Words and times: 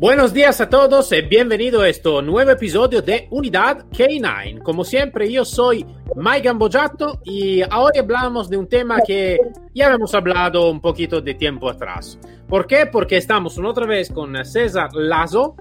Buenos 0.00 0.32
días 0.32 0.58
a 0.62 0.70
todos 0.70 1.12
y 1.12 1.20
bienvenido 1.20 1.82
a 1.82 1.88
este 1.90 2.08
nuevo 2.22 2.50
episodio 2.50 3.02
de 3.02 3.28
Unidad 3.30 3.84
K9. 3.90 4.62
Como 4.62 4.82
siempre, 4.82 5.30
yo 5.30 5.44
soy 5.44 5.84
Mike 6.16 6.40
Gambojato 6.40 7.20
y 7.22 7.60
ahora 7.60 8.00
hablamos 8.00 8.48
de 8.48 8.56
un 8.56 8.66
tema 8.66 9.02
que 9.06 9.36
ya 9.74 9.92
hemos 9.92 10.14
hablado 10.14 10.70
un 10.70 10.80
poquito 10.80 11.20
de 11.20 11.34
tiempo 11.34 11.68
atrás. 11.68 12.18
¿Por 12.48 12.66
qué? 12.66 12.86
Porque 12.86 13.18
estamos 13.18 13.58
una 13.58 13.68
otra 13.68 13.84
vez 13.84 14.10
con 14.10 14.42
César 14.42 14.88
Lazo, 14.94 15.54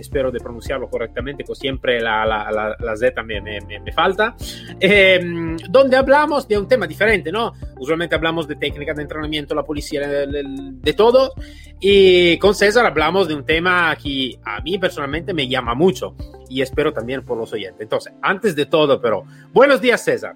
espero 0.00 0.30
de 0.30 0.40
pronunciarlo 0.40 0.88
correctamente, 0.88 1.44
que 1.44 1.54
siempre 1.54 2.00
la, 2.00 2.24
la, 2.24 2.50
la, 2.50 2.76
la 2.78 2.96
Z 2.96 3.22
me, 3.22 3.40
me, 3.40 3.60
me 3.60 3.92
falta, 3.92 4.36
eh, 4.80 5.20
donde 5.68 5.96
hablamos 5.96 6.46
de 6.48 6.58
un 6.58 6.68
tema 6.68 6.86
diferente, 6.86 7.32
¿no? 7.32 7.52
Usualmente 7.78 8.14
hablamos 8.14 8.46
de 8.48 8.56
técnica 8.56 8.94
de 8.94 9.02
entrenamiento, 9.02 9.54
la 9.54 9.64
policía, 9.64 10.06
de, 10.06 10.26
de, 10.26 10.44
de, 10.44 10.92
todo, 10.92 11.32
y 11.80 12.38
con 12.38 12.54
César 12.54 12.86
hablamos 12.86 13.28
de 13.28 13.34
un 13.34 13.44
tema 13.44 13.96
que 13.96 14.38
a 14.44 14.60
mí 14.60 14.78
personalmente 14.78 15.34
me 15.34 15.48
llama 15.48 15.74
mucho, 15.74 16.14
y 16.48 16.62
espero 16.62 16.92
también 16.92 17.24
por 17.24 17.38
los 17.38 17.52
oyentes. 17.52 17.80
Entonces, 17.80 18.12
antes 18.22 18.56
de 18.56 18.66
todo, 18.66 19.00
pero, 19.00 19.24
buenos 19.52 19.80
días, 19.80 20.02
César. 20.02 20.34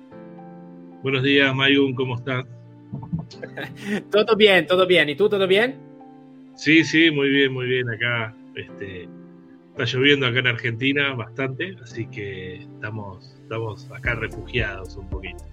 Buenos 1.02 1.22
días, 1.22 1.54
Mayun, 1.54 1.94
¿cómo 1.94 2.16
estás? 2.16 2.44
todo 4.10 4.36
bien, 4.36 4.66
todo 4.66 4.86
bien. 4.86 5.08
¿Y 5.08 5.16
tú, 5.16 5.28
todo 5.28 5.46
bien? 5.46 5.78
Sí, 6.54 6.84
sí, 6.84 7.10
muy 7.10 7.28
bien, 7.28 7.52
muy 7.52 7.66
bien. 7.66 7.88
Acá, 7.90 8.34
este, 8.54 9.08
Está 9.72 9.84
lloviendo 9.84 10.26
acá 10.26 10.40
en 10.40 10.48
Argentina 10.48 11.14
bastante, 11.14 11.76
así 11.82 12.06
que 12.06 12.56
estamos, 12.56 13.41
estamos 13.42 13.90
acá 13.90 14.14
refugiados 14.14 14.96
un 14.96 15.08
poquito. 15.08 15.44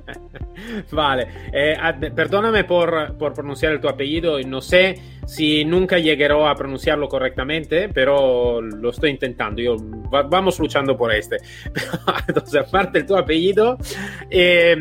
vale, 0.92 1.28
eh, 1.52 1.76
perdóname 2.14 2.64
por, 2.64 3.16
por, 3.18 3.34
pronunciar 3.34 3.80
tu 3.80 3.88
apellido, 3.88 4.40
no 4.40 4.60
sé 4.60 4.94
si 5.26 5.64
nunca 5.64 5.98
llegaré 5.98 6.34
a 6.44 6.54
pronunciarlo 6.54 7.08
correctamente, 7.08 7.88
pero 7.88 8.60
lo 8.60 8.90
estoy 8.90 9.10
intentando, 9.10 9.62
Yo, 9.62 9.76
va, 10.12 10.22
vamos 10.22 10.58
luchando 10.58 10.96
por 10.96 11.12
este. 11.12 11.36
Entonces, 12.28 12.56
aparte 12.56 12.98
el 12.98 13.06
tu 13.06 13.16
apellido, 13.16 13.78
eh, 14.28 14.76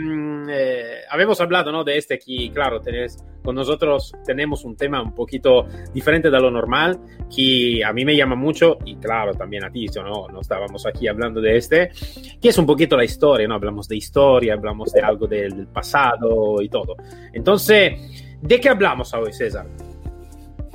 eh, 0.50 1.02
habíamos 1.10 1.40
hablado 1.42 1.72
¿no? 1.72 1.84
de 1.84 1.98
este 1.98 2.16
aquí, 2.16 2.50
claro, 2.50 2.82
tenés, 2.82 3.24
con 3.44 3.56
nosotros 3.56 4.14
tenemos 4.26 4.66
un 4.66 4.76
tema 4.76 5.02
un 5.02 5.14
poquito 5.14 5.68
diferente 5.94 6.30
de 6.30 6.40
lo 6.40 6.50
normal, 6.50 7.00
que 7.34 7.84
a 7.84 7.94
mí 7.94 8.04
me 8.06 8.16
llama 8.16 8.36
mucho, 8.36 8.78
y 8.86 8.96
claro, 8.96 9.34
también 9.34 9.64
a 9.64 9.72
ti, 9.72 9.86
¿no? 9.96 10.28
no 10.28 10.42
estábamos 10.42 10.86
aquí 10.86 11.08
hablando 11.08 11.42
de 11.42 11.58
este, 11.58 11.92
que 12.42 12.50
es 12.50 12.58
un 12.58 12.66
poquito 12.66 12.96
la 12.96 13.04
historia, 13.04 13.48
¿no? 13.48 13.56
Hablamos 13.56 13.88
de 13.88 13.98
historia, 13.98 14.54
hablamos 14.54 14.92
de 14.92 15.02
algo 15.02 15.28
del 15.28 15.68
pasado 15.68 16.62
y 16.62 16.70
todo. 16.70 16.96
Entonces, 17.34 18.38
¿de 18.42 18.60
qué 18.60 18.70
hablamos 18.70 19.14
hoy, 19.14 19.34
César? 19.34 19.68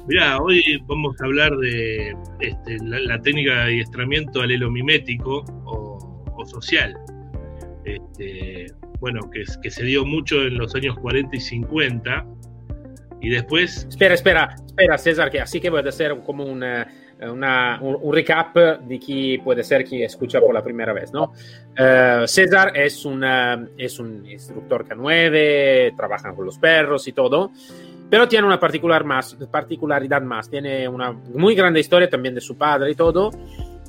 Mira, 0.07 0.39
hoy 0.39 0.61
vamos 0.87 1.19
a 1.21 1.25
hablar 1.25 1.57
de 1.57 2.15
este, 2.41 2.77
la, 2.85 3.01
la, 3.01 3.23
técnica 3.23 3.55
de 3.55 3.63
adiestramiento 3.63 4.43
alelomimético 4.43 5.45
o, 5.65 6.25
o 6.37 6.45
social. 6.45 6.95
Este, 7.87 8.67
bueno, 9.01 9.31
que, 9.31 9.45
que, 9.63 9.71
se 9.71 9.85
dio 9.85 10.05
mucho 10.05 10.43
en 10.43 10.59
los 10.59 10.75
años 10.75 10.99
40 10.99 11.37
y 11.37 11.41
50. 11.41 12.27
Y 13.23 13.31
después... 13.31 13.87
Espera, 13.89 14.15
espera, 14.15 14.55
espera, 14.67 14.99
César, 14.99 15.31
que 15.31 15.41
así 15.41 15.59
que 15.59 15.71
puede 15.71 15.91
ser 15.91 16.21
como 16.23 16.45
una, 16.45 16.87
una, 17.21 17.79
un, 17.81 17.97
un, 18.01 18.15
recap 18.15 18.57
de 18.57 18.99
qui 18.99 19.39
puede 19.39 19.63
ser 19.63 19.85
que 19.85 20.05
escucha 20.05 20.41
por 20.41 20.55
la 20.55 20.63
primera 20.63 20.93
vez, 20.93 21.13
¿no? 21.13 21.33
Uh, 21.79 22.27
César 22.27 22.77
es, 22.77 23.05
una, 23.05 23.69
es 23.77 23.99
un 23.99 24.27
instructor 24.27 24.87
K9, 24.87 25.97
trabaja 25.97 26.35
con 26.35 26.47
los 26.47 26.59
perros 26.59 27.07
y 27.09 27.13
todo, 27.13 27.53
pero 28.09 28.29
tiene 28.29 28.47
una 28.47 28.61
particular 28.61 29.05
más, 29.05 29.35
particularidad 29.51 30.23
más, 30.23 30.49
tiene 30.49 30.89
una 30.89 31.13
muy 31.13 31.55
grande 31.55 31.81
historia 31.81 32.09
también 32.09 32.35
de 32.35 32.41
su 32.41 32.57
padre 32.57 32.91
y 32.91 32.95
todo. 32.95 33.31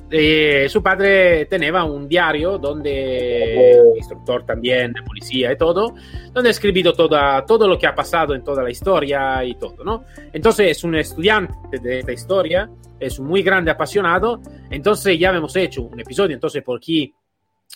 Eh, 0.08 0.68
su 0.68 0.82
padre 0.84 1.46
tenía 1.46 1.82
un 1.82 2.08
diario 2.08 2.58
donde, 2.58 3.76
instructor 3.96 4.46
también 4.46 4.92
de 4.92 5.02
policía 5.02 5.52
y 5.52 5.56
todo, 5.56 5.94
donde 6.32 6.48
ha 6.48 6.52
escrito 6.52 6.92
toda, 6.92 7.44
todo 7.44 7.66
lo 7.66 7.76
que 7.76 7.88
ha 7.88 7.94
pasado 7.94 8.34
en 8.34 8.44
toda 8.44 8.62
la 8.62 8.70
historia 8.70 9.42
y 9.42 9.56
todo, 9.56 9.82
¿no? 9.84 10.04
Entonces 10.32 10.76
es 10.76 10.84
un 10.84 10.94
estudiante 10.94 11.78
de 11.80 12.00
esta 12.00 12.12
historia, 12.12 12.70
es 12.98 13.18
un 13.18 13.26
muy 13.26 13.42
grande 13.42 13.70
apasionado, 13.70 14.40
entonces 14.70 15.18
ya 15.18 15.30
hemos 15.30 15.54
hecho 15.56 15.82
un 15.82 16.00
episodio, 16.00 16.34
entonces 16.34 16.62
por 16.62 16.78
aquí 16.78 17.14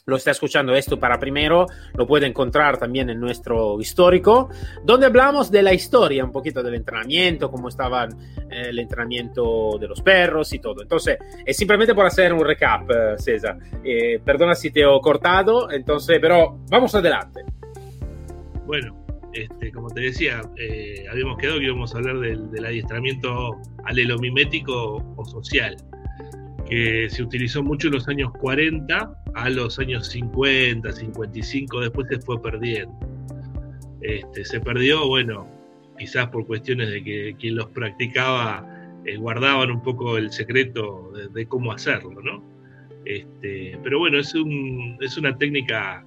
lo 0.06 0.16
está 0.16 0.30
escuchando 0.30 0.74
esto 0.74 0.98
para 0.98 1.18
primero, 1.18 1.66
lo 1.94 2.06
puede 2.06 2.26
encontrar 2.26 2.78
también 2.78 3.10
en 3.10 3.20
nuestro 3.20 3.80
histórico, 3.80 4.48
donde 4.84 5.06
hablamos 5.06 5.50
de 5.50 5.62
la 5.62 5.74
historia, 5.74 6.24
un 6.24 6.32
poquito 6.32 6.62
del 6.62 6.74
entrenamiento, 6.74 7.50
cómo 7.50 7.68
estaba 7.68 8.04
eh, 8.04 8.68
el 8.68 8.78
entrenamiento 8.78 9.76
de 9.78 9.88
los 9.88 10.00
perros 10.00 10.52
y 10.52 10.58
todo. 10.58 10.82
Entonces, 10.82 11.18
es 11.44 11.56
simplemente 11.56 11.94
por 11.94 12.06
hacer 12.06 12.32
un 12.32 12.44
recap, 12.44 12.90
eh, 12.90 13.18
César. 13.18 13.58
Eh, 13.84 14.20
perdona 14.24 14.54
si 14.54 14.70
te 14.70 14.80
he 14.80 15.00
cortado, 15.00 15.70
entonces, 15.70 16.18
pero 16.20 16.60
vamos 16.68 16.94
adelante. 16.94 17.42
Bueno, 18.64 18.99
este, 19.32 19.72
como 19.72 19.88
te 19.90 20.00
decía, 20.00 20.42
eh, 20.56 21.04
habíamos 21.10 21.38
quedado 21.38 21.58
que 21.58 21.66
íbamos 21.66 21.94
a 21.94 21.98
hablar 21.98 22.18
del, 22.20 22.50
del 22.50 22.64
adiestramiento 22.64 23.60
alelomimético 23.84 25.04
o 25.16 25.24
social 25.24 25.76
que 26.70 27.10
se 27.10 27.22
utilizó 27.22 27.64
mucho 27.64 27.88
en 27.88 27.94
los 27.94 28.08
años 28.08 28.30
40 28.38 29.22
a 29.34 29.50
los 29.50 29.78
años 29.80 30.06
50, 30.06 30.92
55, 30.92 31.80
después 31.80 32.06
se 32.08 32.20
fue 32.20 32.40
perdiendo. 32.40 32.94
Este, 34.00 34.44
se 34.44 34.60
perdió, 34.60 35.06
bueno, 35.08 35.48
quizás 35.98 36.28
por 36.28 36.46
cuestiones 36.46 36.88
de 36.90 37.02
que 37.02 37.36
quien 37.38 37.56
los 37.56 37.66
practicaba 37.70 38.64
eh, 39.04 39.16
guardaban 39.16 39.70
un 39.72 39.82
poco 39.82 40.16
el 40.16 40.30
secreto 40.30 41.12
de, 41.34 41.46
cómo 41.46 41.72
hacerlo, 41.72 42.22
¿no? 42.22 42.42
Este, 43.04 43.76
pero 43.82 43.98
bueno, 43.98 44.18
es, 44.18 44.32
un, 44.34 44.96
es 45.00 45.18
una 45.18 45.36
técnica 45.36 46.04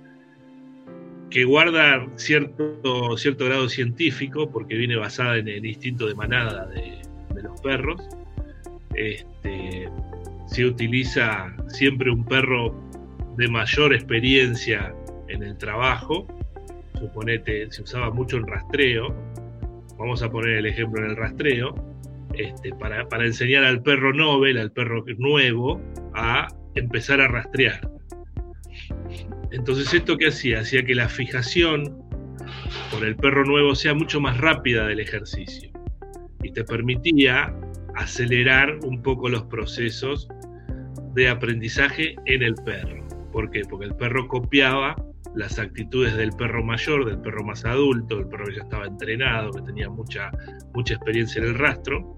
que 1.34 1.46
guarda 1.46 2.06
cierto, 2.16 3.18
cierto 3.18 3.46
grado 3.46 3.68
científico 3.68 4.52
porque 4.52 4.76
viene 4.76 4.96
basada 4.96 5.38
en 5.38 5.48
el 5.48 5.66
instinto 5.66 6.06
de 6.06 6.14
manada 6.14 6.68
de, 6.68 7.02
los 7.42 7.60
perros. 7.60 8.00
Este, 8.94 9.90
se 10.46 10.64
utiliza 10.64 11.52
siempre 11.70 12.12
un 12.12 12.24
perro 12.24 12.76
de 13.36 13.48
mayor 13.48 13.96
experiencia 13.96 14.94
en 15.28 15.42
el 15.42 15.58
trabajo. 15.58 16.28
Suponete, 17.00 17.70
se 17.72 17.82
usaba 17.82 18.12
mucho 18.12 18.38
el 18.38 18.46
rastreo. 18.46 19.16
Vamos 19.98 20.22
a 20.22 20.30
poner 20.30 20.58
el 20.60 20.68
ejemplo 20.68 21.04
en 21.04 21.10
el 21.10 21.18
rastreo. 21.18 21.74
Este, 22.36 22.76
para, 22.76 23.10
para 23.10 23.26
enseñar 23.26 23.64
al 23.64 23.82
perro 23.82 24.14
Nobel, 24.14 24.60
al 24.60 24.72
perro 24.72 25.04
nuevo, 25.18 25.82
a 26.14 26.48
empezar 26.76 27.22
a 27.22 27.28
rastrear. 27.28 27.93
Entonces, 29.54 29.94
¿esto 29.94 30.18
qué 30.18 30.28
hacía? 30.30 30.62
Hacía 30.62 30.84
que 30.84 30.96
la 30.96 31.08
fijación 31.08 31.84
por 32.92 33.06
el 33.06 33.16
perro 33.16 33.46
nuevo 33.46 33.76
sea 33.76 33.94
mucho 33.94 34.20
más 34.20 34.40
rápida 34.40 34.88
del 34.88 35.00
ejercicio 35.00 35.72
y 36.42 36.52
te 36.52 36.64
permitía 36.64 37.56
acelerar 37.96 38.80
un 38.84 39.04
poco 39.04 39.30
los 39.30 39.44
procesos 39.44 40.28
de 41.14 41.30
aprendizaje 41.30 42.16
en 42.26 42.42
el 42.42 42.56
perro. 42.56 43.08
¿Por 43.32 43.52
qué? 43.52 43.62
Porque 43.70 43.86
el 43.86 43.96
perro 43.96 44.28
copiaba 44.28 44.96
las 45.36 45.60
actitudes 45.60 46.16
del 46.16 46.32
perro 46.32 46.64
mayor, 46.64 47.06
del 47.06 47.20
perro 47.22 47.44
más 47.44 47.64
adulto, 47.64 48.18
del 48.18 48.28
perro 48.28 48.46
que 48.46 48.56
ya 48.56 48.64
estaba 48.64 48.88
entrenado, 48.88 49.52
que 49.52 49.62
tenía 49.62 49.88
mucha, 49.88 50.32
mucha 50.74 50.96
experiencia 50.96 51.44
en 51.44 51.50
el 51.50 51.60
rastro, 51.60 52.18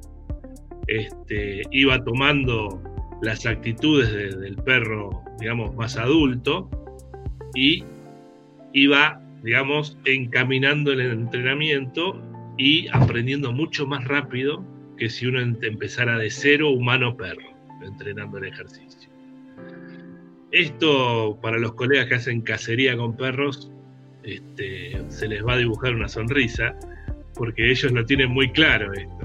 este, 0.88 1.64
iba 1.72 2.02
tomando 2.02 2.82
las 3.22 3.46
actitudes 3.46 4.10
de, 4.14 4.30
del 4.38 4.56
perro, 4.56 5.22
digamos, 5.38 5.76
más 5.76 5.98
adulto 5.98 6.70
y 7.56 7.84
iba, 8.74 9.22
digamos, 9.44 9.98
encaminando 10.06 10.92
el 10.92 11.02
entrenamiento 11.02 12.22
y 12.58 12.88
aprendiendo 12.90 13.52
mucho 13.52 13.88
más 13.88 14.06
rápido 14.06 14.64
que 14.98 15.10
si 15.10 15.26
uno 15.26 15.40
empezara 15.40 16.18
de 16.18 16.30
cero 16.30 16.70
humano-perro, 16.70 17.50
entrenando 17.82 18.38
el 18.38 18.46
ejercicio. 18.46 19.10
Esto 20.52 21.38
para 21.42 21.58
los 21.58 21.74
colegas 21.74 22.08
que 22.08 22.16
hacen 22.16 22.42
cacería 22.42 22.96
con 22.96 23.18
perros, 23.18 23.72
este, 24.24 25.04
se 25.10 25.28
les 25.28 25.46
va 25.46 25.54
a 25.54 25.58
dibujar 25.58 25.96
una 25.96 26.08
sonrisa, 26.08 26.78
porque 27.36 27.72
ellos 27.72 27.92
lo 27.92 28.06
tienen 28.06 28.32
muy 28.32 28.50
claro 28.52 28.94
esto. 28.94 29.25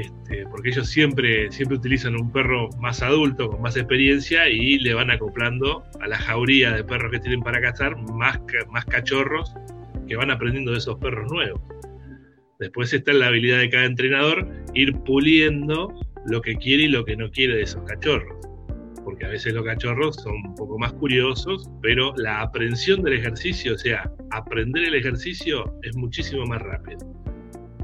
Este, 0.00 0.46
porque 0.50 0.70
ellos 0.70 0.88
siempre, 0.88 1.50
siempre 1.50 1.78
utilizan 1.78 2.14
un 2.14 2.30
perro 2.32 2.68
más 2.80 3.02
adulto, 3.02 3.48
con 3.48 3.62
más 3.62 3.76
experiencia, 3.76 4.48
y 4.48 4.78
le 4.78 4.94
van 4.94 5.10
acoplando 5.10 5.84
a 6.00 6.08
la 6.08 6.18
jauría 6.18 6.72
de 6.72 6.84
perros 6.84 7.12
que 7.12 7.20
tienen 7.20 7.40
para 7.40 7.60
cazar 7.60 7.96
más, 8.12 8.40
más 8.70 8.84
cachorros 8.86 9.54
que 10.06 10.16
van 10.16 10.30
aprendiendo 10.30 10.72
de 10.72 10.78
esos 10.78 10.98
perros 10.98 11.30
nuevos. 11.30 11.60
Después 12.58 12.92
está 12.92 13.12
la 13.12 13.26
habilidad 13.26 13.58
de 13.58 13.68
cada 13.68 13.84
entrenador 13.84 14.48
ir 14.74 14.94
puliendo 15.00 15.92
lo 16.26 16.40
que 16.40 16.56
quiere 16.56 16.84
y 16.84 16.88
lo 16.88 17.04
que 17.04 17.16
no 17.16 17.30
quiere 17.30 17.56
de 17.56 17.62
esos 17.62 17.82
cachorros. 17.84 18.34
Porque 19.04 19.26
a 19.26 19.28
veces 19.28 19.52
los 19.54 19.64
cachorros 19.64 20.16
son 20.16 20.34
un 20.34 20.54
poco 20.54 20.78
más 20.78 20.92
curiosos, 20.94 21.70
pero 21.82 22.14
la 22.16 22.40
aprensión 22.40 23.02
del 23.02 23.14
ejercicio, 23.14 23.74
o 23.74 23.78
sea, 23.78 24.10
aprender 24.30 24.84
el 24.84 24.94
ejercicio 24.94 25.72
es 25.82 25.94
muchísimo 25.96 26.44
más 26.46 26.62
rápido. 26.62 26.98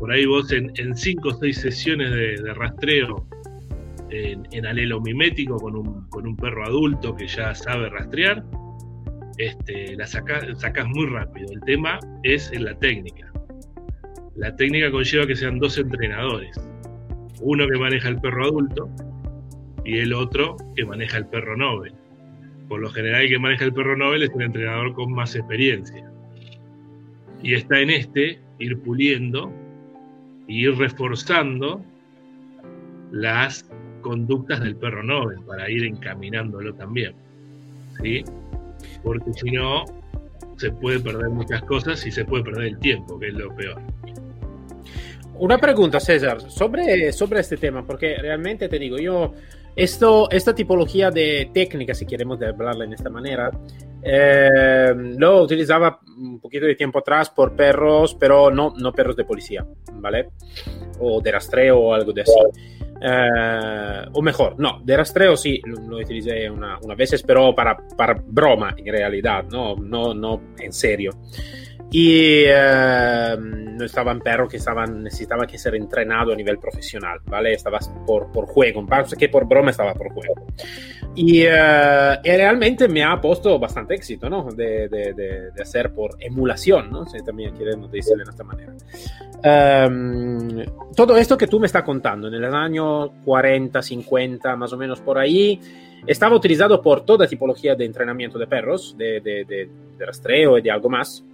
Por 0.03 0.11
ahí 0.11 0.27
vos 0.27 0.51
en, 0.51 0.97
cinco 0.97 1.29
o 1.29 1.33
seis 1.33 1.59
sesiones 1.59 2.11
de, 2.11 2.55
rastreo 2.55 3.25
en, 4.11 4.67
alelo 4.67 5.01
mimético 5.01 5.59
con 5.59 5.77
un, 5.77 6.37
perro 6.37 6.65
adulto 6.65 7.15
que 7.15 7.29
ya 7.29 7.55
sabe 7.55 7.89
rastrear, 7.89 8.43
este, 9.39 9.95
la 9.95 10.09
sacas 10.09 10.89
muy 10.89 11.07
rápido. 11.07 11.53
El 11.53 11.61
tema 11.61 12.01
es 12.25 12.51
en 12.51 12.65
la 12.65 12.77
técnica. 12.81 13.33
La 14.35 14.57
técnica 14.57 14.91
conlleva 14.91 15.25
que 15.25 15.37
sean 15.37 15.61
dos 15.61 15.79
entrenadores. 15.79 16.61
Uno 17.41 17.69
que 17.69 17.79
maneja 17.79 18.09
el 18.09 18.21
perro 18.21 18.47
adulto 18.47 18.91
y 19.85 19.99
el 19.99 20.15
otro 20.15 20.57
que 20.75 20.85
maneja 20.85 21.19
el 21.19 21.27
perro 21.27 21.57
Nobel. 21.57 21.95
Por 22.69 22.81
lo 22.81 22.91
general 22.91 23.23
el 23.23 23.29
que 23.29 23.39
maneja 23.39 23.67
el 23.67 23.73
perro 23.73 23.97
Nobel 23.97 24.25
es 24.25 24.31
un 24.31 24.43
entrenador 24.43 24.95
con 24.95 25.13
más 25.13 25.37
experiencia. 25.37 26.11
Y 27.41 27.55
está 27.55 27.79
en 27.79 27.91
este 27.91 28.41
ir 28.59 28.81
puliendo 28.81 29.62
y 30.53 30.67
ir 30.67 30.77
reforzando 30.77 31.83
las 33.11 33.65
conductas 34.03 34.61
del 34.61 34.77
perro 34.77 35.03
Nobel 35.03 35.39
para 35.47 35.71
ir 35.71 35.85
encaminándolo 35.87 36.75
también. 36.75 37.15
¿sí? 38.03 38.23
Porque 39.03 39.33
si 39.33 39.51
no, 39.51 39.87
se 40.59 40.71
puede 40.73 41.01
perder 41.01 41.31
muchas 41.31 41.63
cosas 41.63 42.05
y 42.07 42.11
se 42.11 42.27
puede 42.27 42.45
perder 42.45 42.65
el 42.65 42.79
tiempo, 42.81 43.19
que 43.19 43.29
es 43.29 43.35
lo 43.35 43.55
peor. 43.57 43.81
Una 45.39 45.57
pregunta, 45.57 45.99
César, 45.99 46.43
sobre, 46.51 47.13
sobre 47.13 47.41
este 47.41 47.57
tema, 47.57 47.87
porque 47.87 48.17
realmente 48.19 48.69
te 48.69 48.79
digo, 48.79 48.99
yo, 48.99 49.33
esto, 49.75 50.31
esta 50.31 50.55
tipología 50.55 51.11
de 51.11 51.51
técnica, 51.55 51.95
si 51.95 52.05
queremos 52.05 52.43
hablarla 52.43 52.85
en 52.85 52.93
esta 52.93 53.09
manera, 53.09 53.51
eh, 54.03 54.93
lo 54.95 55.43
utilizaba 55.43 56.01
un 56.19 56.41
poquito 56.41 56.67
de 56.67 56.75
tiempo 56.75 56.99
atrás 56.99 57.31
por 57.31 57.55
perros, 57.55 58.17
pero 58.19 58.51
no, 58.51 58.73
no 58.77 58.93
perros 58.93 59.17
de 59.17 59.25
policía, 59.25 59.65
¿vale? 59.95 60.31
O 61.01 61.21
de 61.21 61.33
rastreo 61.33 61.79
o 61.79 61.95
algo 61.95 62.13
de 62.13 62.23
así. 62.23 62.33
Eh, 63.05 64.05
o 64.13 64.23
mejor, 64.23 64.59
no, 64.59 64.81
de 64.85 64.97
rastreo 64.97 65.37
sí, 65.37 65.61
lo, 65.65 65.97
utilicé 65.97 66.49
una, 66.49 66.79
una 66.83 66.95
vez, 66.95 67.23
pero 67.27 67.55
para, 67.55 67.77
para 67.97 68.15
broma 68.15 68.75
en 68.77 68.93
realidad, 68.93 69.45
no, 69.51 69.75
no, 69.77 70.15
no 70.15 70.41
en 70.59 70.73
serio 70.73 71.11
y 71.93 72.45
eh, 72.47 73.37
no 73.39 73.85
estaba 73.85 74.13
en 74.13 74.21
perro 74.21 74.49
que 74.49 74.57
estaban, 74.57 75.03
necesitaba 75.03 75.47
que 75.47 75.59
ser 75.59 75.75
entrenado 75.75 76.33
a 76.33 76.37
nivel 76.37 76.59
profesional, 76.59 77.21
¿vale? 77.27 77.53
Estaba 77.53 77.79
por, 78.07 78.33
por 78.33 78.47
juego, 78.47 78.85
que 79.19 79.29
por 79.29 79.47
broma 79.47 79.71
estaba 79.71 79.93
por 79.93 80.11
juego. 80.11 80.47
Y, 81.15 81.43
y, 81.43 81.47
realmente 81.47 82.89
me 82.89 83.03
ha 83.03 83.21
puesto 83.21 83.59
bastante 83.59 83.95
éxito, 83.95 84.31
¿no? 84.31 84.45
De, 84.51 84.89
de, 84.89 85.13
de, 85.13 85.63
hacer 85.63 85.93
por 85.93 86.17
emulación, 86.19 86.91
¿no? 86.91 87.05
Si 87.07 87.23
también 87.23 87.55
queremos 87.55 87.91
decirlo 87.91 88.25
de 88.25 88.31
esta 88.31 88.45
manera. 88.45 88.73
Um, 89.45 90.65
todo 90.97 91.17
esto 91.17 91.37
que 91.37 91.47
tú 91.47 91.61
me 91.61 91.67
estás 91.67 91.83
contando, 91.83 92.29
en 92.29 92.35
el 92.35 92.45
año 92.55 93.11
40, 93.25 93.83
50, 93.83 94.57
más 94.57 94.73
o 94.73 94.77
menos 94.77 95.01
por 95.01 95.19
ahí, 95.19 95.61
estaba 96.07 96.35
utilizado 96.35 96.81
por 96.81 97.05
toda 97.05 97.27
tipología 97.27 97.75
de 97.75 97.85
entrenamiento 97.85 98.39
de 98.39 98.47
perros, 98.47 98.97
de, 98.97 99.21
de, 99.21 99.45
de, 99.45 99.69
rastreo 100.07 100.59
y 100.59 100.63
de 100.63 100.71
algo 100.71 100.89
más 100.89 101.25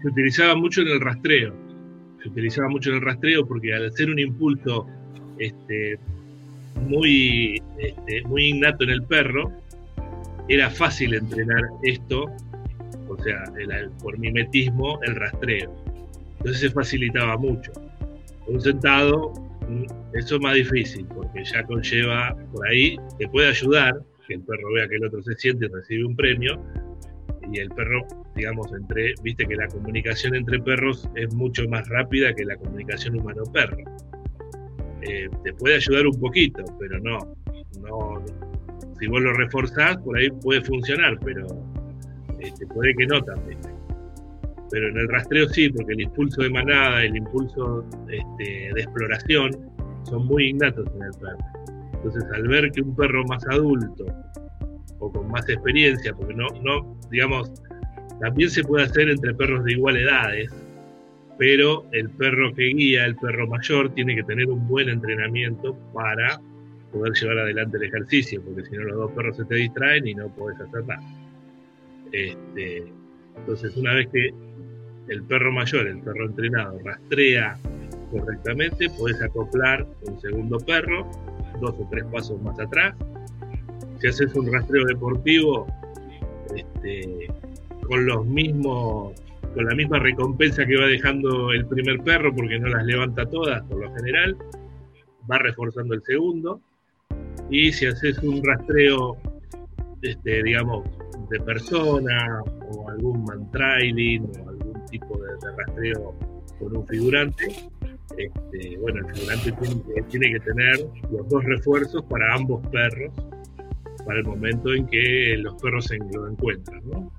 se 0.00 0.08
utilizaba 0.08 0.54
mucho 0.56 0.80
en 0.82 0.88
el 0.88 1.00
rastreo. 1.00 1.54
Se 2.22 2.28
utilizaba 2.28 2.68
mucho 2.68 2.90
en 2.90 2.96
el 2.96 3.02
rastreo 3.02 3.46
porque 3.46 3.74
al 3.74 3.92
ser 3.92 4.10
un 4.10 4.18
impulso 4.18 4.86
este, 5.38 5.98
muy, 6.80 7.62
este, 7.78 8.22
muy 8.24 8.48
innato 8.48 8.84
en 8.84 8.90
el 8.90 9.02
perro, 9.04 9.50
era 10.48 10.70
fácil 10.70 11.14
entrenar 11.14 11.62
esto, 11.82 12.24
o 13.08 13.22
sea, 13.22 13.44
por 14.02 14.18
mimetismo, 14.18 15.00
el 15.02 15.16
rastreo. 15.16 15.74
Entonces 16.38 16.60
se 16.60 16.70
facilitaba 16.70 17.36
mucho. 17.36 17.72
Un 18.46 18.60
sentado, 18.60 19.32
mm, 19.68 19.84
eso 20.14 20.36
es 20.36 20.40
más 20.40 20.54
difícil, 20.54 21.06
porque 21.14 21.44
ya 21.44 21.62
conlleva 21.64 22.36
por 22.52 22.66
ahí, 22.68 22.96
te 23.18 23.28
puede 23.28 23.48
ayudar, 23.48 24.00
que 24.26 24.34
el 24.34 24.42
perro 24.42 24.72
vea 24.74 24.88
que 24.88 24.96
el 24.96 25.04
otro 25.04 25.22
se 25.22 25.34
siente 25.34 25.66
y 25.66 25.68
recibe 25.68 26.04
un 26.04 26.16
premio, 26.16 26.60
y 27.52 27.58
el 27.58 27.68
perro, 27.70 28.06
digamos, 28.34 28.72
entre, 28.72 29.14
viste 29.22 29.46
que 29.46 29.56
la 29.56 29.68
comunicación 29.68 30.34
entre 30.34 30.60
perros 30.60 31.08
es 31.14 31.32
mucho 31.34 31.68
más 31.68 31.88
rápida 31.88 32.34
que 32.34 32.44
la 32.44 32.56
comunicación 32.56 33.18
humano-perro. 33.18 33.78
Eh, 35.02 35.28
te 35.44 35.52
puede 35.54 35.76
ayudar 35.76 36.06
un 36.06 36.20
poquito, 36.20 36.64
pero 36.78 36.98
no, 37.00 37.18
no, 37.80 38.24
si 38.98 39.06
vos 39.06 39.20
lo 39.22 39.32
reforzás, 39.32 39.96
por 39.98 40.18
ahí 40.18 40.28
puede 40.42 40.60
funcionar, 40.62 41.18
pero 41.24 41.46
este, 42.38 42.66
puede 42.66 42.94
que 42.94 43.06
no 43.06 43.22
también. 43.22 43.58
Pero 44.70 44.88
en 44.88 44.98
el 44.98 45.08
rastreo 45.08 45.48
sí, 45.48 45.68
porque 45.70 45.94
el 45.94 46.02
impulso 46.02 46.42
de 46.42 46.50
manada, 46.50 47.02
el 47.02 47.16
impulso 47.16 47.84
este, 48.08 48.70
de 48.74 48.80
exploración, 48.80 49.50
son 50.04 50.26
muy 50.26 50.50
innatos 50.50 50.86
en 50.94 51.02
el 51.02 51.12
perro. 51.12 51.38
Entonces, 51.94 52.24
al 52.34 52.48
ver 52.48 52.70
que 52.70 52.82
un 52.82 52.94
perro 52.94 53.24
más 53.24 53.44
adulto 53.48 54.06
o 54.98 55.12
con 55.12 55.28
más 55.28 55.48
experiencia, 55.48 56.14
porque 56.14 56.34
no, 56.34 56.46
no, 56.62 56.98
digamos, 57.10 57.52
también 58.20 58.50
se 58.50 58.62
puede 58.62 58.84
hacer 58.84 59.08
entre 59.08 59.34
perros 59.34 59.64
de 59.64 59.72
igual 59.72 59.96
edades, 59.96 60.50
pero 61.40 61.86
el 61.92 62.10
perro 62.10 62.52
que 62.54 62.64
guía, 62.64 63.06
el 63.06 63.16
perro 63.16 63.46
mayor, 63.46 63.94
tiene 63.94 64.14
que 64.14 64.22
tener 64.24 64.50
un 64.50 64.68
buen 64.68 64.90
entrenamiento 64.90 65.74
para 65.94 66.38
poder 66.92 67.14
llevar 67.14 67.38
adelante 67.38 67.78
el 67.78 67.84
ejercicio, 67.84 68.42
porque 68.44 68.62
si 68.66 68.76
no 68.76 68.82
los 68.82 68.98
dos 68.98 69.12
perros 69.12 69.38
se 69.38 69.46
te 69.46 69.54
distraen 69.54 70.06
y 70.06 70.14
no 70.14 70.28
puedes 70.34 70.60
hacer 70.60 70.84
nada. 70.84 71.00
Este, 72.12 72.92
entonces, 73.38 73.74
una 73.78 73.94
vez 73.94 74.08
que 74.08 74.34
el 75.08 75.22
perro 75.22 75.50
mayor, 75.50 75.86
el 75.86 76.00
perro 76.00 76.26
entrenado, 76.26 76.78
rastrea 76.84 77.58
correctamente, 78.10 78.90
puedes 78.98 79.22
acoplar 79.22 79.86
un 80.08 80.20
segundo 80.20 80.58
perro, 80.58 81.10
dos 81.58 81.70
o 81.70 81.88
tres 81.90 82.04
pasos 82.12 82.38
más 82.42 82.60
atrás, 82.60 82.94
si 83.98 84.08
haces 84.08 84.34
un 84.34 84.52
rastreo 84.52 84.84
deportivo 84.84 85.66
este, 86.54 87.28
con 87.88 88.04
los 88.04 88.26
mismos 88.26 89.14
con 89.54 89.64
la 89.64 89.74
misma 89.74 89.98
recompensa 89.98 90.64
que 90.64 90.76
va 90.76 90.86
dejando 90.86 91.52
el 91.52 91.66
primer 91.66 92.00
perro 92.00 92.34
porque 92.34 92.58
no 92.58 92.68
las 92.68 92.84
levanta 92.84 93.26
todas 93.26 93.62
por 93.64 93.80
lo 93.80 93.94
general 93.94 94.36
va 95.30 95.38
reforzando 95.38 95.94
el 95.94 96.02
segundo 96.02 96.60
y 97.50 97.72
si 97.72 97.86
haces 97.86 98.18
un 98.18 98.42
rastreo 98.44 99.16
este, 100.02 100.42
digamos 100.42 100.84
de 101.28 101.40
persona 101.40 102.42
o 102.72 102.88
algún 102.90 103.24
mantrailing 103.24 104.24
o 104.24 104.48
algún 104.48 104.84
tipo 104.86 105.18
de, 105.18 105.28
rastreo 105.56 106.14
con 106.58 106.76
un 106.76 106.86
figurante 106.86 107.48
este, 108.16 108.78
bueno 108.78 109.06
el 109.06 109.14
figurante 109.14 109.52
tiene, 109.52 110.02
tiene 110.08 110.32
que 110.32 110.40
tener 110.40 110.76
los 111.10 111.28
dos 111.28 111.44
refuerzos 111.44 112.04
para 112.04 112.34
ambos 112.34 112.66
perros 112.68 113.12
para 114.04 114.18
el 114.18 114.24
momento 114.24 114.72
en 114.74 114.86
que 114.86 115.36
los 115.38 115.60
perros 115.60 115.84
se 115.84 115.98
lo 115.98 116.28
encuentran, 116.28 116.82
¿no? 116.88 117.12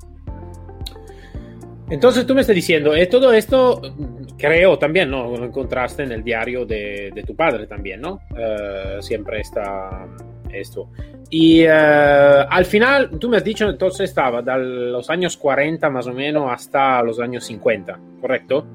Entonces 1.91 2.25
tú 2.25 2.33
me 2.33 2.39
estás 2.39 2.55
diciendo, 2.55 2.95
eh, 2.95 3.05
todo 3.07 3.33
esto 3.33 3.81
creo 4.37 4.79
también, 4.79 5.11
¿no? 5.11 5.35
Lo 5.35 5.43
encontraste 5.43 6.03
en 6.03 6.13
el 6.13 6.23
diario 6.23 6.65
de, 6.65 7.21
tu 7.27 7.35
padre 7.35 7.67
también, 7.67 7.99
¿no? 7.99 8.21
Eh, 8.33 8.99
siempre 9.01 9.41
está 9.41 10.07
esto. 10.49 10.87
Y 11.29 11.63
eh, 11.63 11.69
al 11.69 12.63
final, 12.63 13.19
tú 13.19 13.27
me 13.27 13.35
has 13.35 13.43
dicho, 13.43 13.69
entonces 13.69 14.09
estaba 14.09 14.41
de 14.41 14.57
los 14.57 15.09
años 15.09 15.35
40 15.35 15.89
más 15.89 16.07
o 16.07 16.13
menos 16.13 16.49
hasta 16.49 17.03
los 17.03 17.19
años 17.19 17.43
50, 17.43 17.99
¿correcto? 18.21 18.65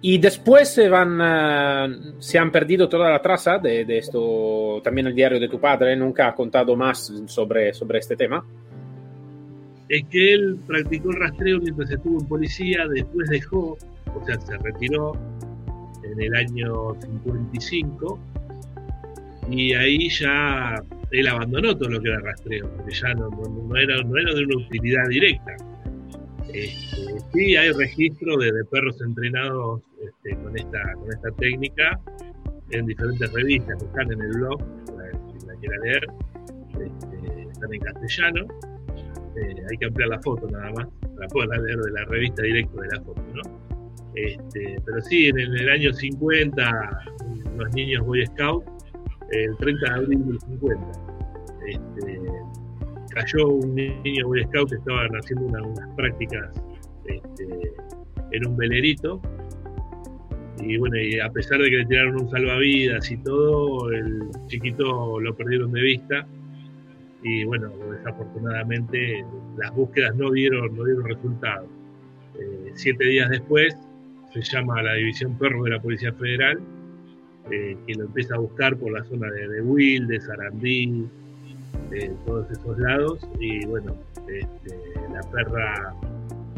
Y 0.00 0.18
después 0.18 0.68
se 0.68 0.88
van, 0.88 1.20
uh, 1.20 2.20
se 2.20 2.38
han 2.38 2.52
perdido 2.52 2.88
toda 2.88 3.10
la 3.10 3.20
traza 3.20 3.58
de, 3.58 3.84
de, 3.84 3.98
esto, 3.98 4.80
también 4.82 5.08
el 5.08 5.14
diario 5.14 5.40
de 5.40 5.48
tu 5.48 5.60
padre 5.60 5.96
nunca 5.96 6.28
ha 6.28 6.34
contado 6.36 6.76
más 6.76 7.12
sobre, 7.26 7.74
sobre 7.74 7.98
este 7.98 8.14
tema. 8.14 8.44
Es 9.92 10.04
que 10.06 10.32
él 10.32 10.58
practicó 10.66 11.10
el 11.10 11.20
rastreo 11.20 11.60
mientras 11.60 11.90
estuvo 11.90 12.18
en 12.18 12.26
policía, 12.26 12.88
después 12.88 13.28
dejó, 13.28 13.76
o 14.14 14.24
sea, 14.24 14.40
se 14.40 14.56
retiró 14.56 15.12
en 16.02 16.18
el 16.18 16.34
año 16.34 16.94
55 16.98 18.18
y 19.50 19.74
ahí 19.74 20.08
ya 20.08 20.82
él 21.10 21.28
abandonó 21.28 21.76
todo 21.76 21.90
lo 21.90 22.00
que 22.00 22.08
era 22.08 22.20
rastreo, 22.20 22.70
porque 22.74 22.94
ya 22.94 23.12
no, 23.12 23.28
era, 23.76 24.02
no 24.02 24.16
era 24.16 24.34
de 24.34 24.44
una 24.46 24.64
utilidad 24.64 25.08
directa 25.10 25.56
este, 26.52 27.18
sí, 27.32 27.56
hay 27.56 27.72
registro 27.72 28.36
de, 28.36 28.64
perros 28.66 29.00
entrenados 29.00 29.80
este, 30.02 30.36
con, 30.42 30.56
esta, 30.58 30.92
con 30.94 31.08
esta 31.10 31.30
técnica 31.32 31.98
en 32.70 32.86
diferentes 32.86 33.32
revistas 33.32 33.78
que 33.78 33.84
están 33.86 34.12
en 34.12 34.20
el 34.20 34.32
blog, 34.32 34.60
si 35.40 35.46
la 35.46 35.54
quiera 35.56 35.78
leer, 35.78 36.06
este, 36.72 37.42
están 37.50 37.74
en 37.74 37.80
castellano. 37.80 38.46
Eh, 39.36 39.54
hay 39.70 39.78
que 39.78 39.86
ampliar 39.86 40.10
la 40.10 40.20
foto 40.20 40.46
nada 40.50 40.70
más 40.72 40.88
para 41.16 41.28
poder 41.28 41.60
leer 41.60 41.78
de 41.78 41.90
la 41.92 42.04
revista 42.04 42.42
directo 42.42 42.80
de 42.80 42.88
la 42.88 43.00
foto, 43.02 43.22
¿no? 43.34 43.42
Este, 44.14 44.76
pero 44.84 45.00
sí, 45.00 45.28
en 45.28 45.38
el, 45.38 45.68
año 45.70 45.92
50, 45.92 47.04
los 47.56 47.74
niños 47.74 48.04
Boy 48.04 48.26
Scout, 48.26 48.64
el 49.30 49.56
30 49.56 49.86
de 49.86 49.94
abril 49.94 50.26
del 50.26 50.40
50, 50.40 50.92
este, 51.66 52.20
cayó 53.14 53.48
un 53.48 53.74
niño 53.74 54.26
Boy 54.26 54.44
Scout 54.44 54.68
que 54.68 54.76
estaban 54.76 55.10
haciendo 55.12 55.46
unas 55.46 55.88
prácticas 55.96 56.62
este, 57.06 57.72
en 58.32 58.46
un 58.46 58.56
velerito. 58.56 59.20
Y 60.58 60.76
bueno, 60.76 60.96
y 60.98 61.18
a 61.18 61.30
pesar 61.30 61.58
de 61.60 61.70
que 61.70 61.76
le 61.78 61.86
tiraron 61.86 62.20
un 62.20 62.30
salvavidas 62.30 63.10
y 63.10 63.16
todo, 63.16 63.90
el 63.90 64.28
chiquito 64.46 65.18
lo 65.20 65.34
perdieron 65.34 65.72
de 65.72 65.80
vista. 65.80 66.26
Y 67.22 67.44
bueno, 67.44 67.70
desafortunadamente 67.90 69.24
las 69.56 69.74
búsquedas 69.74 70.14
no 70.16 70.30
dieron, 70.30 70.76
no 70.76 70.84
dieron 70.84 71.04
resultado. 71.04 71.66
Eh, 72.38 72.72
siete 72.74 73.04
días 73.04 73.30
después 73.30 73.76
se 74.32 74.42
llama 74.42 74.78
a 74.78 74.82
la 74.82 74.94
División 74.94 75.36
Perro 75.38 75.62
de 75.64 75.70
la 75.70 75.80
Policía 75.80 76.12
Federal, 76.14 76.58
eh, 77.50 77.76
que 77.86 77.94
lo 77.94 78.04
empieza 78.04 78.34
a 78.34 78.38
buscar 78.38 78.76
por 78.76 78.92
la 78.92 79.04
zona 79.04 79.30
de, 79.30 79.48
de 79.48 79.60
Will, 79.62 80.06
de 80.08 80.20
Sarandí, 80.20 81.06
de 81.90 82.10
todos 82.26 82.50
esos 82.50 82.78
lados. 82.78 83.28
Y 83.38 83.64
bueno, 83.66 83.94
este, 84.28 84.76
la 85.12 85.20
perra 85.30 85.94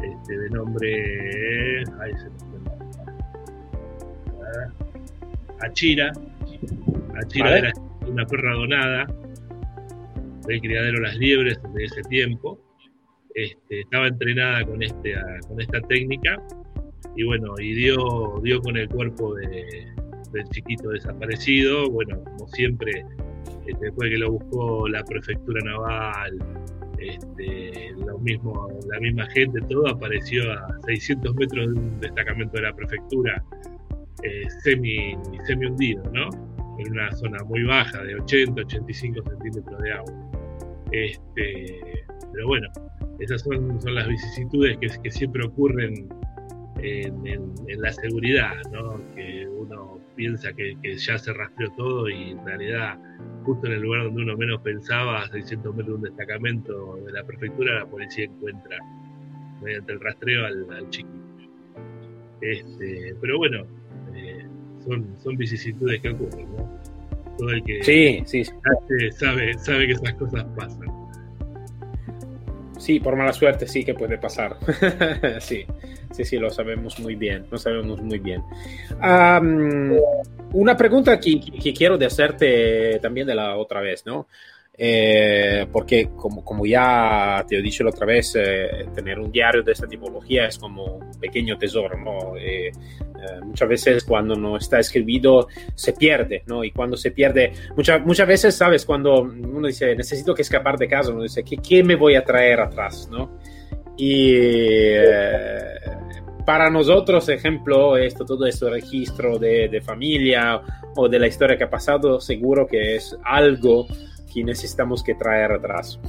este, 0.03 0.39
de 0.39 0.51
nombre. 0.51 1.85
Ahí 2.01 2.13
se 2.13 2.29
Achira. 5.61 6.13
Achira 7.17 7.59
era 7.59 7.73
una 8.07 8.27
perra 8.27 8.53
donada 8.55 9.07
del 10.47 10.61
criadero 10.61 11.01
Las 11.01 11.17
Liebres 11.17 11.59
de 11.75 11.85
ese 11.85 12.03
tiempo. 12.03 12.61
Este, 13.35 13.81
estaba 13.81 14.07
entrenada 14.07 14.65
con, 14.65 14.83
este, 14.83 15.15
con 15.49 15.61
esta 15.61 15.81
técnica 15.83 16.41
y 17.17 17.25
bueno, 17.25 17.55
y 17.59 17.75
dio, 17.75 18.41
dio 18.43 18.61
con 18.61 18.77
el 18.77 18.89
cuerpo 18.89 19.35
de, 19.35 19.87
del 20.33 20.45
chiquito 20.51 20.91
desaparecido. 20.91 21.91
Bueno, 21.91 22.23
como 22.25 22.49
siempre, 22.49 23.05
este, 23.67 23.87
después 23.87 24.11
que 24.11 24.19
lo 24.19 24.33
buscó 24.33 24.89
la 24.89 25.03
prefectura 25.05 25.61
naval, 25.65 26.39
este, 26.99 27.93
lo 28.05 28.19
mismo, 28.19 28.69
la 28.91 29.01
misma 29.01 29.27
gente, 29.31 29.61
todo 29.69 29.89
apareció 29.89 30.51
a 30.53 30.79
600 30.87 31.35
metros 31.35 31.67
de 31.67 31.81
un 31.81 32.01
destacamento 32.01 32.57
de 32.57 32.63
la 32.63 32.75
prefectura 32.75 33.45
eh, 34.23 34.47
semi, 34.63 35.17
semi 35.45 35.67
hundido, 35.67 36.03
¿no? 36.13 36.29
En 36.79 36.93
una 36.93 37.13
zona 37.13 37.43
muy 37.45 37.63
baja, 37.65 38.03
de 38.03 38.17
80, 38.17 38.63
85 38.63 39.23
centímetros 39.29 39.83
de 39.83 39.93
agua. 39.93 40.34
Este, 40.95 41.83
pero 42.33 42.47
bueno, 42.47 42.69
esas 43.19 43.43
son, 43.43 43.81
las 43.85 44.07
vicisitudes 44.07 44.79
que, 44.79 45.11
siempre 45.11 45.45
ocurren 45.45 46.09
en, 46.79 47.81
la 47.81 47.93
seguridad, 47.93 48.53
que 49.17 49.45
uno 49.49 49.99
piensa 50.15 50.53
que, 50.53 50.77
ya 50.97 51.19
se 51.19 51.33
rastreó 51.33 51.69
todo 51.77 52.09
y 52.09 52.31
en 52.31 52.47
realidad 52.47 52.97
justo 53.43 53.67
en 53.67 53.73
el 53.73 53.81
lugar 53.81 54.05
donde 54.05 54.23
uno 54.23 54.37
menos 54.37 54.61
pensaba, 54.61 55.23
a 55.23 55.29
600 55.31 55.75
metros 55.75 55.89
de 55.89 55.95
un 55.95 56.03
destacamento 56.03 56.97
de 57.05 57.13
la 57.13 57.25
prefectura, 57.25 57.81
la 57.81 57.87
policía 57.87 58.27
encuentra 58.27 58.79
mediante 59.63 59.93
el 59.95 60.01
rastreo 60.01 60.47
al, 60.47 60.91
chiquito. 60.91 61.19
Este, 62.41 63.17
pero 63.21 63.39
bueno, 63.39 63.67
eh, 64.15 64.47
son, 64.85 65.17
son 65.19 65.37
vicisitudes 65.37 66.01
que 66.01 66.11
ocurren, 66.11 66.47
¿no? 66.57 66.64
Todo 67.45 67.53
el 67.53 67.63
que 67.63 67.85
sí, 67.85 68.23
sí. 68.25 68.45
sabe, 69.13 69.55
sabe 69.59 69.87
que 69.87 69.93
esas 69.93 70.15
cosas 70.15 70.45
pasan. 70.57 70.89
Sí, 72.79 73.01
por 73.01 73.17
mala 73.17 73.35
suerte 73.35 73.67
sí 73.67 73.85
que 73.85 73.93
puede 73.93 74.17
pasar. 74.17 74.57
sí, 75.41 75.67
sí, 76.11 76.25
sí, 76.25 76.39
lo 76.39 76.49
sabemos 76.49 76.99
muy 77.01 77.17
bien, 77.17 77.45
lo 77.51 77.59
sabemos 77.59 78.01
muy 78.01 78.19
bien. 78.19 78.43
una 80.53 80.77
pregunta 80.77 81.21
que, 81.21 81.39
que, 81.39 81.75
quiero 81.75 81.99
de 81.99 82.07
hacerte 82.07 82.99
también 83.01 83.27
de 83.27 83.35
la 83.35 83.57
otra 83.57 83.83
vez, 83.83 84.07
¿no? 84.07 84.27
Eh, 84.77 85.67
porque 85.71 86.09
como, 86.17 86.45
como 86.45 86.67
ya 86.67 87.45
te 87.47 87.57
he 87.57 87.63
dicho 87.63 87.85
la 87.85 87.91
otra 87.91 88.07
vez, 88.07 88.35
eh, 88.37 88.87
tener 88.93 89.21
un 89.21 89.31
diario 89.31 89.63
de 89.63 89.71
esta 89.71 89.87
tipología 89.87 90.47
es 90.47 90.59
como 90.59 90.97
un 90.97 91.13
pequeño 91.21 91.57
tesoro, 91.57 91.97
¿no? 91.97 92.37
Eh, 92.37 92.73
muchas 93.45 93.69
veces 93.69 94.05
cuando 94.05 94.35
no 94.35 94.57
está 94.57 94.81
escrito 94.81 95.47
se 95.77 95.93
pierde, 95.93 96.43
¿no? 96.47 96.65
Y 96.65 96.73
cuando 96.73 96.97
se 96.97 97.13
pierde, 97.13 97.53
muchas 97.77 98.05
muchas 98.05 98.27
veces, 98.27 98.57
¿sabes? 98.57 98.85
Cuando 98.85 99.23
uno 99.23 99.69
dice, 99.69 99.95
necesito 99.95 100.35
que 100.35 100.43
escapar 100.43 100.77
de 100.77 100.89
casa, 100.89 101.13
uno 101.13 101.23
dice, 101.23 101.45
¿qué, 101.45 101.57
qué 101.59 101.85
me 101.85 101.95
voy 101.95 102.17
a 102.17 102.25
traer 102.25 102.61
atrás, 102.61 103.09
¿no? 103.09 103.39
Y 103.97 104.93
para 106.45 106.69
nosotros, 106.69 107.29
ejemplo, 107.29 107.97
esto, 107.97 108.25
todo 108.25 108.45
este 108.45 108.69
registro 108.69 109.39
de, 109.39 109.69
de 109.69 109.81
familia 109.81 110.61
o 110.97 111.09
de 111.09 111.21
la 111.21 111.29
historia 111.29 111.57
que 111.57 111.65
ha 111.65 111.71
pasado, 111.71 112.21
seguro 112.21 112.67
que 112.67 112.97
es 112.97 113.17
algo 113.23 113.87
necesitamos 114.43 115.03
que 115.03 115.15
traer 115.15 115.53
atrás. 115.53 116.01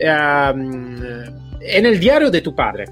en 0.00 1.86
el 1.86 2.00
diario 2.00 2.30
de 2.30 2.40
tu 2.40 2.54
padre, 2.54 2.84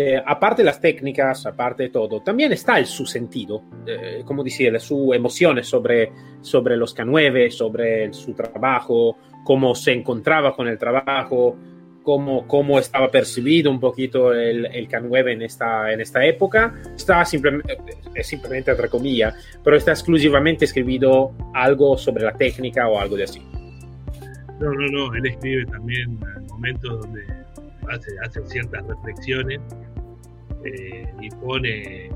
eh, 0.00 0.22
aparte 0.24 0.62
las 0.62 0.80
técnicas, 0.80 1.46
aparte 1.46 1.84
de 1.84 1.88
todo, 1.88 2.20
también 2.20 2.52
está 2.52 2.78
el 2.78 2.86
su 2.86 3.06
sentido, 3.06 3.62
eh, 3.86 4.22
como 4.24 4.44
decía, 4.44 4.78
su 4.78 5.14
emociones 5.14 5.66
sobre, 5.66 6.12
sobre 6.42 6.76
los 6.76 6.94
K9, 6.94 7.50
sobre 7.50 8.12
su 8.12 8.34
trabajo, 8.34 9.16
cómo 9.44 9.74
se 9.74 9.92
encontraba 9.92 10.54
con 10.54 10.68
el 10.68 10.78
trabajo, 10.78 11.56
cómo, 12.02 12.46
cómo 12.46 12.78
estaba 12.78 13.10
percibido 13.10 13.70
un 13.70 13.80
poquito 13.80 14.32
el, 14.32 14.66
el 14.66 14.88
K9 14.88 15.32
en 15.32 15.42
esta, 15.42 15.90
en 15.90 16.02
esta 16.02 16.24
época. 16.24 16.74
Está 16.94 17.24
simplemente, 17.24 17.78
es 18.14 18.26
simplemente 18.26 18.72
entre 18.72 18.90
comillas, 18.90 19.34
pero 19.64 19.76
está 19.76 19.92
exclusivamente 19.92 20.66
escrito 20.66 21.32
algo 21.54 21.96
sobre 21.96 22.24
la 22.24 22.34
técnica 22.34 22.86
o 22.88 23.00
algo 23.00 23.16
de 23.16 23.24
así. 23.24 23.42
No, 24.60 24.72
no, 24.72 24.86
no, 24.88 25.14
él 25.14 25.26
escribe 25.26 25.64
también 25.66 26.18
momentos 26.48 27.00
donde 27.00 27.24
hace, 27.90 28.46
ciertas 28.46 28.86
reflexiones 28.86 29.60
eh, 30.64 31.12
y 31.20 31.30
pone, 31.30 32.10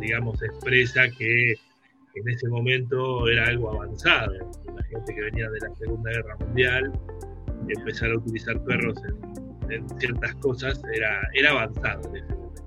digamos, 0.00 0.40
expresa 0.42 1.08
que 1.18 1.54
en 2.14 2.28
ese 2.28 2.48
momento 2.48 3.28
era 3.28 3.46
algo 3.46 3.72
avanzado. 3.72 4.32
La 4.74 4.82
gente 4.84 5.14
que 5.14 5.20
venía 5.20 5.50
de 5.50 5.60
la 5.60 5.74
Segunda 5.74 6.10
Guerra 6.10 6.36
Mundial, 6.36 6.92
empezar 7.68 8.10
a 8.10 8.16
utilizar 8.16 8.62
perros 8.64 8.96
en, 9.68 9.88
ciertas 9.98 10.34
cosas 10.36 10.80
era, 10.92 11.28
era 11.34 11.50
avanzado 11.50 12.08
en 12.10 12.16
ese 12.16 12.34
momento. 12.34 12.64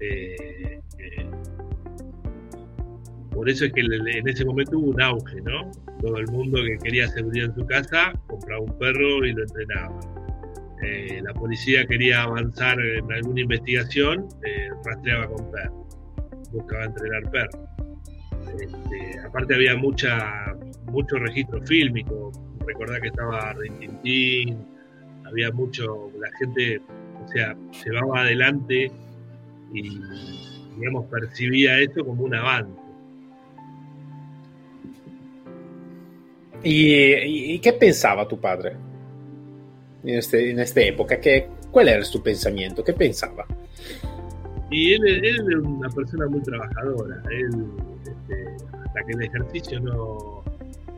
Eh, 0.00 0.80
eh, 0.98 1.30
por 3.44 3.50
eso 3.50 3.66
es 3.66 3.74
que 3.74 3.82
en 3.82 4.26
ese 4.26 4.42
momento 4.42 4.78
hubo 4.78 4.92
un 4.92 5.02
auge, 5.02 5.38
¿no? 5.42 5.70
todo 6.00 6.16
el 6.16 6.26
mundo 6.28 6.62
que 6.64 6.78
quería 6.78 7.06
seguridad 7.08 7.50
en 7.50 7.54
su 7.54 7.66
casa 7.66 8.18
compraba 8.26 8.62
un 8.62 8.78
perro 8.78 9.22
y 9.26 9.34
lo 9.34 9.42
entrenaba. 9.42 10.00
Eh, 10.82 11.20
la 11.22 11.34
policía 11.34 11.84
quería 11.84 12.22
avanzar 12.22 12.80
en 12.80 13.12
alguna 13.12 13.42
investigación, 13.42 14.26
eh, 14.46 14.70
rastreaba 14.86 15.26
con 15.26 15.50
perros, 15.50 15.86
buscaba 16.52 16.84
entrenar 16.86 17.30
perros. 17.30 17.60
Este, 18.58 19.20
aparte 19.20 19.56
había 19.56 19.76
mucha, 19.76 20.56
mucho 20.90 21.16
registro 21.16 21.60
fílmico, 21.66 22.32
recordar 22.66 23.02
que 23.02 23.08
estaba 23.08 23.52
Rintintín, 23.52 24.66
había 25.26 25.50
mucho, 25.50 26.10
la 26.18 26.30
gente, 26.38 26.80
o 27.22 27.28
sea, 27.28 27.54
llevaba 27.84 28.22
adelante 28.22 28.90
y, 29.74 30.00
digamos, 30.78 31.04
percibía 31.10 31.78
esto 31.80 32.06
como 32.06 32.24
un 32.24 32.34
avance. 32.36 32.83
¿Y, 36.64 37.58
qué 37.58 37.72
pensaba 37.74 38.26
tu 38.26 38.40
padre 38.40 38.72
en, 40.02 40.18
este, 40.18 40.50
en 40.50 40.60
esta 40.60 40.80
época? 40.80 41.20
¿Qué, 41.20 41.48
¿Cuál 41.70 41.88
era 41.88 42.04
su 42.04 42.22
pensamiento? 42.22 42.82
¿Qué 42.82 42.94
pensaba? 42.94 43.44
Y 44.70 44.94
él, 44.94 45.06
él 45.06 45.46
era 45.50 45.60
una 45.60 45.90
persona 45.90 46.26
muy 46.26 46.40
trabajadora. 46.42 47.22
Él, 47.30 47.66
este, 48.02 48.64
hasta 48.82 49.02
que 49.04 49.12
el 49.12 49.22
ejercicio 49.24 49.78
no, 49.80 50.42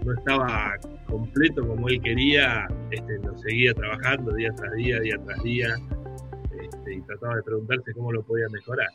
no 0.04 0.12
estaba 0.12 0.75
completo 1.08 1.66
como 1.66 1.88
él 1.88 2.00
quería, 2.00 2.68
este, 2.92 3.18
lo 3.18 3.37
seguía 3.38 3.75
trabajando 3.75 4.32
día 4.35 4.52
tras 4.54 4.73
día, 4.75 5.00
día 5.00 5.16
tras 5.25 5.42
día, 5.42 5.75
este, 6.62 6.94
y 6.94 7.00
trataba 7.02 7.37
de 7.37 7.42
preguntarse 7.42 7.92
cómo 7.92 8.12
lo 8.12 8.23
podía 8.23 8.49
mejorar. 8.50 8.88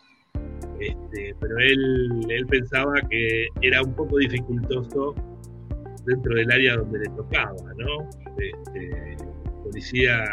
Este, 0.80 1.36
pero 1.40 1.58
él, 1.60 2.26
él 2.30 2.46
pensaba 2.48 2.94
que 3.10 3.48
era 3.62 3.82
un 3.82 3.94
poco 3.94 4.18
dificultoso 4.18 5.14
dentro 6.12 6.36
del 6.36 6.52
área 6.52 6.76
donde 6.76 7.00
le 7.00 7.10
tocaba, 7.16 7.56
¿no? 7.78 8.10
Este, 8.38 9.18
policía 9.64 10.26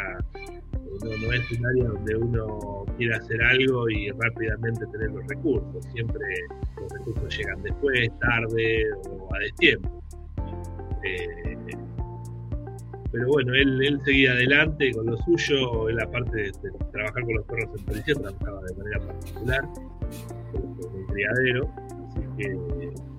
no, 1.04 1.32
es 1.32 1.52
un 1.52 1.66
área 1.66 1.84
donde 1.84 2.16
uno 2.16 2.84
quiere 2.96 3.14
hacer 3.14 3.40
algo 3.42 3.88
y 3.88 4.10
rápidamente 4.10 4.86
tener 4.86 5.10
los 5.10 5.26
recursos. 5.28 5.84
Siempre 5.92 6.26
los 6.80 6.92
recursos 6.92 7.38
llegan 7.38 7.62
después, 7.62 8.10
tarde 8.18 8.84
o 9.10 9.34
a 9.34 9.38
destiempo. 9.38 10.02
Eh, 11.04 11.56
pero 13.12 13.26
bueno, 13.28 13.54
él, 13.54 14.00
seguía 14.04 14.32
adelante 14.32 14.92
con 14.92 15.06
lo 15.06 15.16
suyo, 15.18 15.88
él 15.88 15.98
aparte 16.00 16.36
de, 16.36 16.52
trabajar 16.92 17.22
con 17.22 17.34
los 17.34 17.44
perros 17.46 17.70
en 17.78 17.84
policía, 17.86 18.14
trabajaba 18.14 18.60
de 18.62 18.74
manera 18.74 19.00
particular 19.00 19.68
con 20.52 21.00
el 21.00 21.06
criadero, 21.06 21.70
así 22.06 22.20
que 22.36 23.17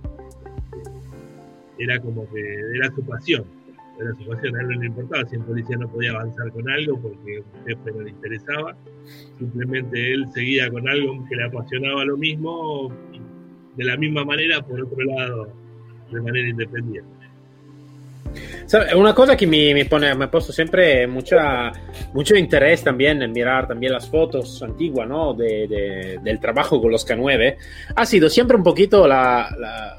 era 1.79 1.99
como 1.99 2.29
que 2.31 2.41
era 2.75 2.89
su 2.93 3.03
pasión, 3.03 3.43
era 3.99 4.13
su 4.15 4.25
pasión, 4.27 4.55
a 4.55 4.61
él 4.61 4.67
no 4.67 4.79
le 4.79 4.87
importaba 4.87 5.27
si 5.27 5.35
en 5.35 5.43
policía 5.43 5.77
no 5.77 5.89
podía 5.89 6.11
avanzar 6.11 6.51
con 6.51 6.69
algo 6.69 7.01
porque 7.01 7.39
un 7.39 7.65
jefe 7.65 7.91
no 7.91 8.01
le 8.01 8.09
interesaba, 8.11 8.77
simplemente 9.37 10.13
él 10.13 10.27
seguía 10.33 10.69
con 10.69 10.87
algo 10.87 11.25
que 11.27 11.35
le 11.35 11.45
apasionaba 11.45 12.05
lo 12.05 12.17
mismo, 12.17 12.91
de 13.75 13.85
la 13.85 13.97
misma 13.97 14.25
manera, 14.25 14.61
por 14.61 14.81
otro 14.81 15.03
lado, 15.03 15.53
de 16.11 16.21
manera 16.21 16.49
independiente. 16.49 17.18
Una 18.95 19.13
cosa 19.13 19.35
que 19.35 19.47
me, 19.47 19.85
pone, 19.85 20.13
me 20.15 20.25
ha 20.25 20.31
puesto 20.31 20.51
siempre 20.53 21.07
mucha, 21.07 21.71
mucho 22.13 22.35
interés 22.35 22.83
también 22.83 23.21
en 23.21 23.31
mirar 23.31 23.67
también 23.67 23.93
las 23.93 24.07
fotos 24.07 24.61
antiguas, 24.61 25.07
¿no? 25.07 25.33
De, 25.33 26.19
del 26.21 26.39
trabajo 26.39 26.81
con 26.81 26.91
los 26.91 27.07
K9, 27.07 27.57
ha 27.95 28.05
sido 28.05 28.29
siempre 28.29 28.57
un 28.57 28.63
poquito 28.63 29.07
la, 29.07 29.49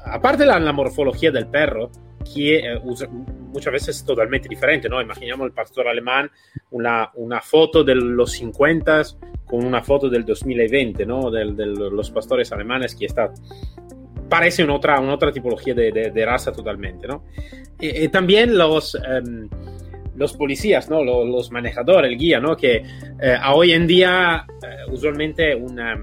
aparte 0.05 0.45
la, 0.45 0.59
la 0.59 0.73
morfología 0.73 1.31
del 1.31 1.47
perro, 1.47 1.91
que 2.23 2.59
eh, 2.59 2.79
muchas 2.79 3.73
veces 3.73 4.05
totalmente 4.05 4.47
diferente, 4.47 4.87
¿no? 4.87 5.01
Imaginamos 5.01 5.47
el 5.47 5.53
pastor 5.53 5.87
alemán, 5.87 6.29
una, 6.71 7.11
una 7.15 7.41
foto 7.41 7.83
de 7.83 7.95
los 7.95 8.31
50 8.31 9.01
con 9.45 9.65
una 9.65 9.83
foto 9.83 10.09
del 10.09 10.25
2020, 10.25 11.05
¿no? 11.05 11.29
De, 11.29 11.45
los 11.45 12.11
pastores 12.11 12.51
alemanes 12.51 12.95
que 12.95 13.05
está 13.05 13.33
parece 14.31 14.63
una 14.63 14.75
otra, 14.75 14.97
una 15.01 15.15
otra 15.15 15.29
tipología 15.29 15.73
de, 15.73 15.91
de, 15.91 16.25
raza 16.25 16.53
totalmente, 16.53 17.05
¿no? 17.05 17.25
Y, 17.77 18.07
también 18.07 18.57
los, 18.57 18.95
em, 18.95 19.49
los 20.15 20.31
policías, 20.37 20.89
¿no? 20.89 21.03
Los, 21.03 21.27
los, 21.27 21.51
manejadores, 21.51 22.09
el 22.09 22.17
guía, 22.17 22.39
¿no? 22.39 22.55
Que 22.55 22.77
eh, 22.77 23.37
hoy 23.53 23.73
en 23.73 23.85
día 23.85 24.45
eh, 24.63 24.89
usualmente 24.89 25.53
una, 25.53 25.99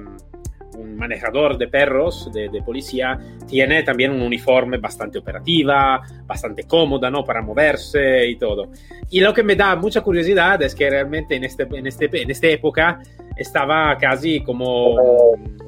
un 0.76 0.94
manejador 0.94 1.56
de 1.56 1.68
perros 1.68 2.30
de, 2.30 2.50
de, 2.50 2.60
policía 2.60 3.18
tiene 3.48 3.82
también 3.82 4.10
un 4.10 4.20
uniforme 4.20 4.76
bastante 4.76 5.16
operativa, 5.18 6.02
bastante 6.26 6.64
cómoda, 6.64 7.10
¿no? 7.10 7.24
Para 7.24 7.40
moverse 7.40 8.28
y 8.28 8.36
todo. 8.36 8.70
Y 9.08 9.20
lo 9.20 9.32
que 9.32 9.42
me 9.42 9.56
da 9.56 9.74
mucha 9.74 10.02
curiosidad 10.02 10.60
es 10.60 10.74
que 10.74 10.90
realmente 10.90 11.34
en, 11.34 11.44
este, 11.44 11.62
en, 11.62 11.86
este, 11.86 12.10
en 12.22 12.30
esta 12.30 12.48
época 12.48 13.00
estaba 13.38 13.96
casi 13.96 14.40
como 14.42 14.96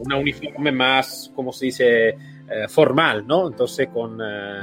una 0.04 0.16
uniforme 0.16 0.72
más, 0.72 1.32
como 1.34 1.52
se 1.52 1.66
dice, 1.66 2.16
eh, 2.50 2.68
formal, 2.68 3.26
¿no? 3.26 3.46
Entonces 3.46 3.88
con, 3.88 4.20
eh, 4.20 4.60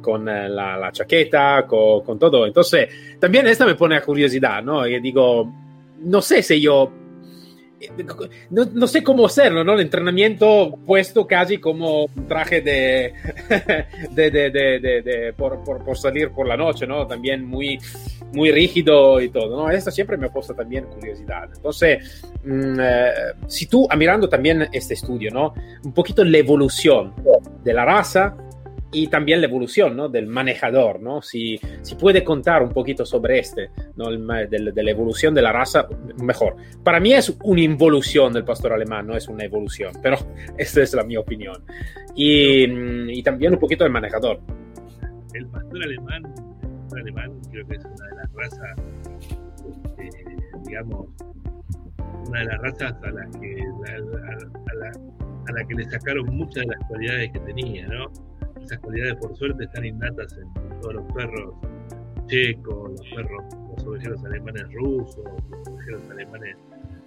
con 0.00 0.28
eh, 0.28 0.48
la, 0.48 0.90
chaqueta, 0.92 1.64
con, 1.66 2.18
todo. 2.18 2.46
Entonces, 2.46 2.88
también 3.20 3.46
esta 3.46 3.64
me 3.64 3.76
pone 3.76 3.96
a 3.96 4.02
curiosidad, 4.02 4.62
¿no? 4.62 4.86
Y 4.86 5.00
digo, 5.00 5.48
no 6.00 6.20
sé 6.20 6.42
si 6.42 6.60
yo 6.60 6.90
no, 8.50 8.86
sé 8.86 9.02
cómo 9.02 9.26
hacerlo, 9.26 9.64
¿no? 9.64 9.74
El 9.74 9.80
entrenamiento 9.80 10.78
puesto 10.86 11.26
casi 11.26 11.58
como 11.58 12.04
un 12.04 12.26
traje 12.26 12.60
de, 12.62 13.12
de, 14.10 14.30
de, 14.30 15.02
de 15.02 15.32
por, 15.34 15.62
por, 15.64 15.84
por, 15.84 15.96
salir 15.96 16.30
por 16.30 16.46
la 16.46 16.56
noche, 16.56 16.86
¿no? 16.86 17.06
También 17.06 17.44
muy, 17.44 17.78
muy 18.32 18.50
rígido 18.50 19.20
y 19.20 19.28
todo, 19.28 19.56
¿no? 19.56 19.70
Esto 19.70 19.90
siempre 19.90 20.16
me 20.16 20.26
ha 20.26 20.30
puesto 20.30 20.54
también 20.54 20.86
curiosidad. 20.86 21.48
Entonces, 21.54 22.24
mm, 22.44 22.80
eh, 22.80 23.10
si 23.46 23.66
tú, 23.66 23.86
ah, 23.90 23.96
mirando 23.96 24.28
también 24.28 24.68
este 24.72 24.94
estudio, 24.94 25.30
¿no? 25.32 25.54
Un 25.84 25.92
poquito 25.92 26.24
la 26.24 26.38
evolución 26.38 27.14
de 27.62 27.72
la 27.72 27.84
raza, 27.84 28.36
y 28.92 29.06
también 29.06 29.40
la 29.40 29.46
evolución 29.46 29.96
¿no? 29.96 30.08
del 30.08 30.26
manejador, 30.26 31.00
¿no? 31.00 31.22
Si, 31.22 31.58
si, 31.80 31.94
puede 31.94 32.22
contar 32.22 32.62
un 32.62 32.70
poquito 32.70 33.06
sobre 33.06 33.38
este, 33.38 33.70
¿no? 33.96 34.10
de, 34.10 34.82
la 34.82 34.90
evolución 34.90 35.34
de 35.34 35.40
la 35.40 35.50
raza, 35.50 35.88
mejor. 36.22 36.56
Para 36.84 37.00
mí 37.00 37.14
es 37.14 37.34
una 37.42 37.62
involución 37.62 38.34
del 38.34 38.44
pastor 38.44 38.74
alemán, 38.74 39.06
no 39.06 39.16
es 39.16 39.28
una 39.28 39.44
evolución, 39.44 39.94
pero 40.02 40.18
esta 40.58 40.82
es 40.82 40.92
la 40.92 41.04
mi 41.04 41.16
opinión. 41.16 41.64
Y, 42.14 42.64
y 43.18 43.22
también 43.22 43.54
un 43.54 43.58
poquito 43.58 43.84
del 43.84 43.92
manejador. 43.92 44.40
El 45.32 45.46
pastor 45.46 45.82
alemán, 45.82 46.22
el 46.26 46.78
pastor 46.80 47.00
alemán 47.00 47.32
creo 47.50 47.66
que 47.66 47.76
es 47.76 47.84
una 47.84 48.06
de 48.06 48.16
las 48.16 48.32
razas, 48.34 48.78
este, 49.98 50.36
digamos, 50.66 51.06
una 52.28 52.40
de 52.40 52.44
las 52.44 52.60
razas 52.60 52.94
a 53.02 53.10
las 53.10 53.36
que, 53.38 53.56
a, 53.88 54.74
la, 54.74 54.92
a 55.48 55.52
la 55.52 55.64
que 55.66 55.74
le 55.74 55.84
sacaron 55.84 56.26
muchas 56.26 56.64
de 56.64 56.66
las 56.66 56.88
cualidades 56.88 57.32
que 57.32 57.40
tenía, 57.40 57.86
¿no? 57.88 58.31
Esas 58.64 58.78
cualidades 58.80 59.16
por 59.16 59.36
suerte 59.36 59.64
están 59.64 59.84
innatas 59.84 60.36
en 60.38 60.80
todos 60.80 60.94
los 60.94 61.12
perros 61.12 61.54
checos, 62.26 62.90
los 62.90 63.08
perros, 63.14 63.44
los 63.76 63.86
ovejeros 63.86 64.24
alemanes 64.24 64.72
rusos, 64.72 65.24
los 65.50 65.68
ovejeros 65.68 66.02
alemanes 66.10 66.56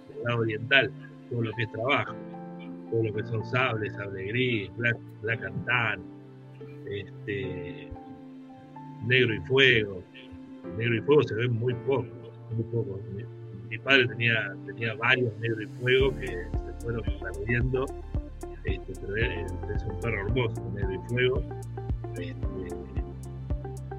del 0.08 0.24
lado 0.24 0.40
oriental, 0.40 0.90
todo 1.30 1.42
lo 1.42 1.52
que 1.52 1.62
es 1.62 1.72
trabajo, 1.72 2.14
todo 2.90 3.02
lo 3.02 3.14
que 3.14 3.22
son 3.24 3.44
sables, 3.44 3.92
sable 3.94 4.24
gris, 4.26 4.70
black, 4.76 4.96
black 5.22 5.44
and 5.44 5.66
tan, 5.66 6.00
este, 6.86 7.88
negro 9.06 9.34
y 9.34 9.40
fuego. 9.40 10.02
Negro 10.76 10.96
y 10.96 11.00
fuego 11.00 11.22
se 11.22 11.34
ven 11.34 11.52
muy 11.52 11.74
poco, 11.74 12.06
muy 12.50 12.64
poco. 12.72 13.00
Mi, 13.68 13.78
padre 13.78 14.06
tenía, 14.08 14.54
tenía 14.66 14.94
varios 14.94 15.36
negro 15.38 15.62
y 15.62 15.66
fuego 15.80 16.16
que 16.18 16.26
se 16.26 16.84
fueron 16.84 17.02
perdiendo 17.20 17.86
este, 18.66 18.92
pero 19.00 19.16
es, 19.16 19.52
un 19.84 20.00
perro 20.00 20.26
hermoso, 20.26 20.72
negro 20.74 20.92
y 20.92 21.08
fuego. 21.08 21.42
Este, 22.18 22.76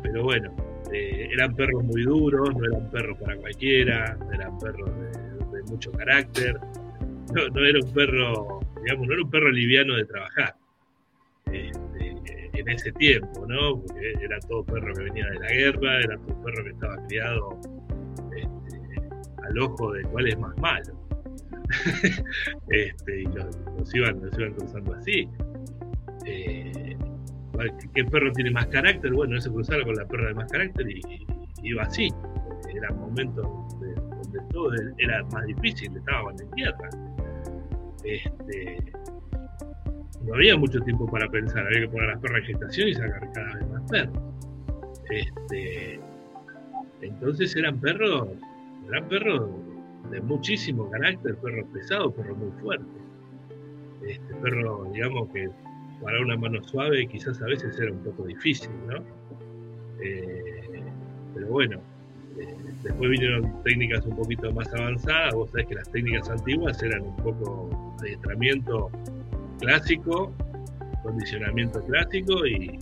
pero 0.03 0.23
bueno, 0.23 0.53
eh, 0.91 1.29
eran 1.31 1.55
perros 1.55 1.83
muy 1.83 2.03
duros, 2.03 2.55
no 2.55 2.65
eran 2.65 2.89
perros 2.89 3.17
para 3.19 3.35
cualquiera, 3.37 4.17
eran 4.33 4.57
perros 4.59 4.89
de, 5.51 5.63
mucho 5.63 5.91
carácter. 5.91 6.57
No, 7.33 7.65
era 7.65 7.79
un 7.83 7.91
perro, 7.93 8.59
digamos, 8.83 9.07
no 9.07 9.13
era 9.13 9.23
un 9.23 9.29
perro 9.29 9.51
liviano 9.51 9.95
de 9.95 10.05
trabajar. 10.05 10.55
Este, 11.51 12.15
en 12.53 12.69
ese 12.69 12.91
tiempo, 12.93 13.45
¿no? 13.47 13.81
Porque 13.81 14.13
era 14.21 14.39
todo 14.41 14.63
perro 14.65 14.93
que 14.93 15.03
venía 15.03 15.25
de 15.27 15.39
la 15.39 15.47
guerra, 15.47 15.99
era 15.99 16.17
todo 16.17 16.43
perro 16.43 16.63
que 16.63 16.69
estaba 16.69 17.07
criado 17.07 17.59
al 19.47 19.59
ojo 19.59 19.93
de 19.93 20.03
cuál 20.03 20.27
es 20.27 20.37
más 20.37 20.57
malo. 20.57 21.06
este, 22.69 23.21
y 23.21 23.25
los, 23.25 23.95
iban, 23.95 24.21
iban 24.37 24.53
cruzando 24.53 24.93
así. 24.93 25.27
Eh, 26.25 26.97
¿Qué 27.93 28.05
perro 28.05 28.31
tiene 28.33 28.51
más 28.51 28.67
carácter? 28.67 29.11
Bueno, 29.13 29.37
ese 29.37 29.49
cruzaba 29.49 29.83
con 29.83 29.95
la 29.95 30.05
perra 30.05 30.27
de 30.27 30.33
más 30.35 30.51
carácter 30.51 30.89
y, 30.89 31.01
iba 31.63 31.83
así. 31.83 32.09
Era 32.75 32.91
momentos 32.91 33.43
donde, 33.43 33.93
donde, 33.95 34.39
todo 34.51 34.71
era 34.97 35.23
más 35.25 35.45
difícil, 35.45 35.95
estaban 35.95 36.39
en 36.39 36.51
tierra. 36.51 36.89
Este, 38.03 38.93
no 40.23 40.35
había 40.35 40.55
mucho 40.55 40.79
tiempo 40.81 41.09
para 41.09 41.27
pensar, 41.29 41.65
había 41.65 41.81
que 41.81 41.87
poner 41.89 42.09
las 42.09 42.19
perras 42.19 42.39
en 42.39 42.45
gestación 42.45 42.87
y 42.89 42.93
sacar 42.93 43.31
cada 43.33 43.55
vez 43.55 43.69
más 43.69 43.83
perros. 43.89 44.23
Este, 45.09 45.99
entonces 47.01 47.55
eran 47.55 47.79
perros, 47.79 48.29
eran 48.89 49.07
perros 49.07 49.49
de 50.09 50.21
muchísimo 50.21 50.89
carácter, 50.89 51.35
perro 51.37 51.65
pesado, 51.67 52.11
perro 52.11 52.35
muy 52.35 52.51
fuerte. 52.61 52.85
Este 54.07 54.33
perro, 54.35 54.89
digamos 54.93 55.29
que 55.29 55.49
para 56.01 56.21
una 56.21 56.37
mano 56.37 56.63
suave 56.63 57.07
quizás 57.07 57.41
a 57.41 57.45
veces 57.45 57.77
era 57.79 57.91
un 57.91 57.99
poco 57.99 58.23
difícil, 58.23 58.69
¿no? 58.87 59.03
Eh, 60.01 60.83
pero 61.33 61.47
bueno, 61.47 61.79
eh, 62.39 62.55
después 62.83 63.09
vinieron 63.09 63.63
técnicas 63.63 64.05
un 64.05 64.15
poquito 64.15 64.51
más 64.53 64.71
avanzadas, 64.73 65.33
vos 65.33 65.49
sabés 65.49 65.67
que 65.67 65.75
las 65.75 65.91
técnicas 65.91 66.29
antiguas 66.29 66.81
eran 66.83 67.01
un 67.01 67.15
poco 67.17 67.95
adiestramiento 67.99 68.91
clásico, 69.59 70.31
condicionamiento 71.03 71.83
clásico 71.85 72.45
y 72.45 72.79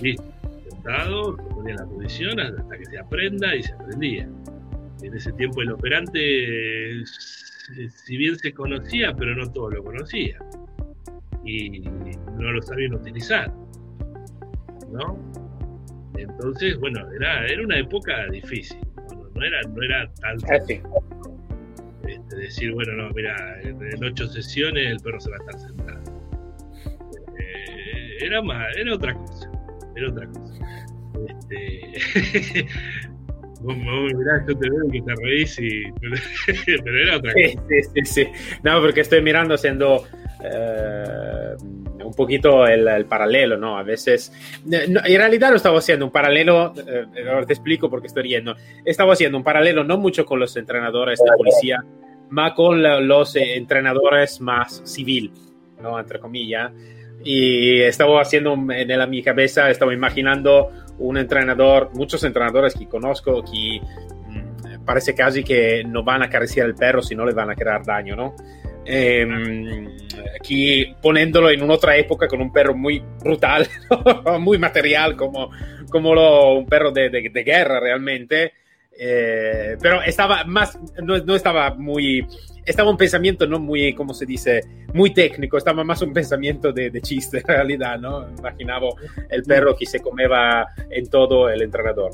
listo, 0.00 0.24
sentado, 0.68 1.36
se 1.36 1.42
ponía 1.54 1.74
en 1.74 1.80
la 1.80 1.86
posición 1.86 2.40
hasta 2.40 2.76
que 2.76 2.86
se 2.86 2.98
aprenda 2.98 3.54
y 3.54 3.62
se 3.62 3.72
aprendía 3.72 4.28
en 5.06 5.14
ese 5.14 5.32
tiempo 5.32 5.62
el 5.62 5.72
operante, 5.72 7.04
si 7.04 8.16
bien 8.16 8.36
se 8.36 8.52
conocía, 8.52 9.14
pero 9.14 9.34
no 9.36 9.50
todo 9.52 9.70
lo 9.70 9.84
conocía. 9.84 10.38
Y 11.44 11.80
no 11.80 12.52
lo 12.52 12.62
sabían 12.62 12.94
utilizar. 12.94 13.52
¿No? 14.90 15.18
Entonces, 16.16 16.78
bueno, 16.78 17.00
era, 17.12 17.46
era 17.46 17.62
una 17.62 17.78
época 17.78 18.26
difícil. 18.30 18.78
No, 19.34 19.42
era, 19.42 19.62
no 19.62 19.82
era 19.82 20.10
tan 20.14 20.38
este, 22.08 22.36
decir, 22.36 22.72
bueno, 22.72 22.92
no, 22.94 23.10
mira, 23.10 23.60
en, 23.62 24.04
ocho 24.04 24.26
sesiones 24.26 24.90
el 24.90 25.00
perro 25.00 25.20
se 25.20 25.30
va 25.30 25.36
a 25.36 25.38
estar 25.40 25.60
sentado. 25.60 26.00
Eh, 27.38 28.16
era 28.20 28.42
más, 28.42 28.76
era 28.76 28.94
otra 28.94 29.14
cosa. 29.14 29.50
Era 29.94 30.10
otra 30.10 30.26
cosa. 30.28 30.86
Este, 31.28 32.66
Vos, 33.60 33.76
vos 33.76 34.12
yo 34.46 34.58
te 34.58 34.70
veo 34.70 34.90
que 34.90 35.02
te 35.02 35.14
reís 35.22 35.58
y... 35.58 35.82
pero 36.84 37.02
era 37.02 37.16
otra 37.16 37.32
cosa. 37.32 37.64
Sí, 37.68 37.82
sí, 37.94 38.04
sí. 38.04 38.28
No, 38.62 38.80
porque 38.80 39.00
estoy 39.00 39.22
mirando 39.22 39.54
haciendo 39.54 40.04
eh, 40.42 41.54
un 42.04 42.14
poquito 42.14 42.66
el, 42.66 42.86
el, 42.86 43.06
paralelo, 43.06 43.56
¿no? 43.56 43.78
A 43.78 43.82
veces, 43.82 44.32
no, 44.64 44.78
en 44.78 45.18
realidad 45.18 45.50
no 45.50 45.56
estaba 45.56 45.78
haciendo 45.78 46.04
un 46.04 46.12
paralelo, 46.12 46.72
eh, 46.86 47.06
ahora 47.28 47.46
te 47.46 47.54
explico 47.54 47.90
por 47.90 48.00
qué 48.00 48.06
estoy 48.06 48.24
riendo, 48.24 48.54
estaba 48.84 49.14
haciendo 49.14 49.38
un 49.38 49.44
paralelo 49.44 49.82
no 49.82 49.96
mucho 49.98 50.24
con 50.24 50.38
los 50.38 50.56
entrenadores 50.56 51.18
de 51.18 51.30
policía, 51.36 51.84
más 52.30 52.52
con 52.52 52.82
los 53.06 53.34
entrenadores 53.36 54.40
más 54.40 54.82
civil, 54.84 55.32
¿no? 55.80 55.98
Entre 55.98 56.18
comillas. 56.18 56.72
Y 57.24 57.80
estaba 57.80 58.20
haciendo 58.20 58.54
en 58.54 58.88
la, 58.88 59.06
mi 59.06 59.22
cabeza, 59.22 59.68
estaba 59.70 59.92
imaginando 59.92 60.70
un 60.98 61.18
entrenador, 61.18 61.90
muchos 61.94 62.22
entrenadores 62.24 62.74
que 62.74 62.86
conozco 62.86 63.42
que 63.42 63.80
mmm, 64.28 64.84
parece 64.84 65.14
casi 65.14 65.42
que 65.42 65.82
no 65.84 66.04
van 66.04 66.22
a 66.22 66.26
acariciar 66.26 66.66
el 66.66 66.74
perro 66.74 67.02
si 67.02 67.14
no 67.14 67.26
le 67.26 67.32
van 67.32 67.50
a 67.50 67.54
crear 67.54 67.84
daño, 67.84 68.14
¿no? 68.16 68.36
Eh, 68.88 69.26
aquí 70.40 70.94
poniéndolo 71.02 71.50
en 71.50 71.68
otra 71.68 71.96
época 71.96 72.28
con 72.28 72.40
un 72.40 72.52
perro 72.52 72.74
muy 72.74 73.02
brutal, 73.20 73.66
muy 74.40 74.58
material, 74.58 75.16
como, 75.16 75.50
como 75.90 76.14
lo, 76.14 76.54
un 76.54 76.66
perro 76.66 76.92
de, 76.92 77.10
de, 77.10 77.28
de 77.30 77.44
guerra 77.44 77.80
realmente. 77.80 78.52
Eh, 78.98 79.76
pero 79.80 80.02
estaba 80.02 80.44
más, 80.44 80.78
no, 81.02 81.18
no, 81.18 81.34
estaba 81.34 81.74
muy, 81.74 82.26
estaba 82.66 82.90
un 82.90 82.96
pensamiento 82.96 83.46
no 83.46 83.60
muy, 83.60 83.94
como 83.94 84.12
se 84.12 84.26
dice, 84.26 84.60
muy 84.92 85.14
técnico, 85.14 85.56
estaba 85.56 85.84
más 85.84 86.02
un 86.02 86.12
pensamiento 86.12 86.72
de, 86.72 86.90
de 86.90 87.00
chiste 87.00 87.38
en 87.46 87.46
realidad, 87.46 87.98
¿no? 87.98 88.28
Imaginaba 88.38 88.88
el 89.30 89.42
perro 89.44 89.76
que 89.76 89.86
se 89.86 90.00
comeba 90.00 90.66
en 90.90 91.08
todo 91.08 91.48
el 91.48 91.62
entrenador. 91.62 92.10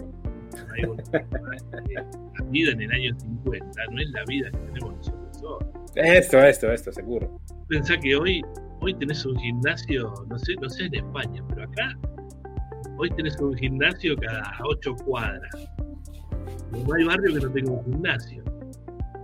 La 0.79 2.45
vida 2.51 2.73
en 2.73 2.83
el 2.83 2.93
año 2.93 3.19
50 3.19 3.85
no 3.91 4.01
es 4.01 4.11
la 4.11 4.25
vida 4.27 4.51
que 4.51 4.59
tenemos 4.59 4.97
nosotros 4.97 5.43
hoy. 5.43 5.67
Esto, 5.95 6.39
esto, 6.39 6.73
esto, 6.73 6.93
seguro. 6.93 7.41
Pensá 7.69 7.99
que 7.99 8.17
hoy, 8.17 8.43
hoy 8.81 8.95
tenés 8.95 9.25
un 9.25 9.39
gimnasio, 9.39 10.13
no 10.29 10.39
sé, 10.39 10.55
no 10.61 10.69
sé 10.69 10.85
en 10.85 10.95
España, 10.97 11.43
pero 11.49 11.65
acá 11.65 11.99
hoy 12.97 13.11
tenés 13.11 13.39
un 13.39 13.57
gimnasio 13.57 14.17
cada 14.17 14.43
ocho 14.65 14.95
cuadras. 15.05 15.69
No 16.71 16.95
hay 16.95 17.05
barrio 17.05 17.35
que 17.35 17.47
no 17.47 17.53
tenga 17.53 17.71
un 17.71 17.85
gimnasio. 17.85 18.43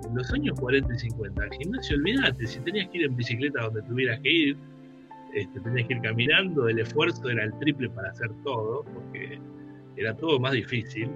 En 0.09 0.15
los 0.15 0.33
años 0.33 0.59
40 0.59 0.95
y 0.95 0.99
50, 0.99 1.45
el 1.45 1.53
gimnasio, 1.53 1.97
olvídate, 1.97 2.47
si 2.47 2.61
tenías 2.61 2.89
que 2.89 2.99
ir 2.99 3.05
en 3.05 3.17
bicicleta 3.17 3.63
donde 3.63 3.83
tuvieras 3.83 4.21
que 4.21 4.31
ir, 4.31 4.57
este, 5.35 5.61
tenías 5.61 5.87
que 5.87 5.95
ir 5.95 6.01
caminando, 6.01 6.69
el 6.69 6.79
esfuerzo 6.79 7.29
era 7.29 7.45
el 7.45 7.59
triple 7.59 7.91
para 7.91 8.11
hacer 8.11 8.31
todo, 8.43 8.85
porque 8.85 9.39
era 9.97 10.17
todo 10.17 10.41
más 10.41 10.53
difícil. 10.53 11.11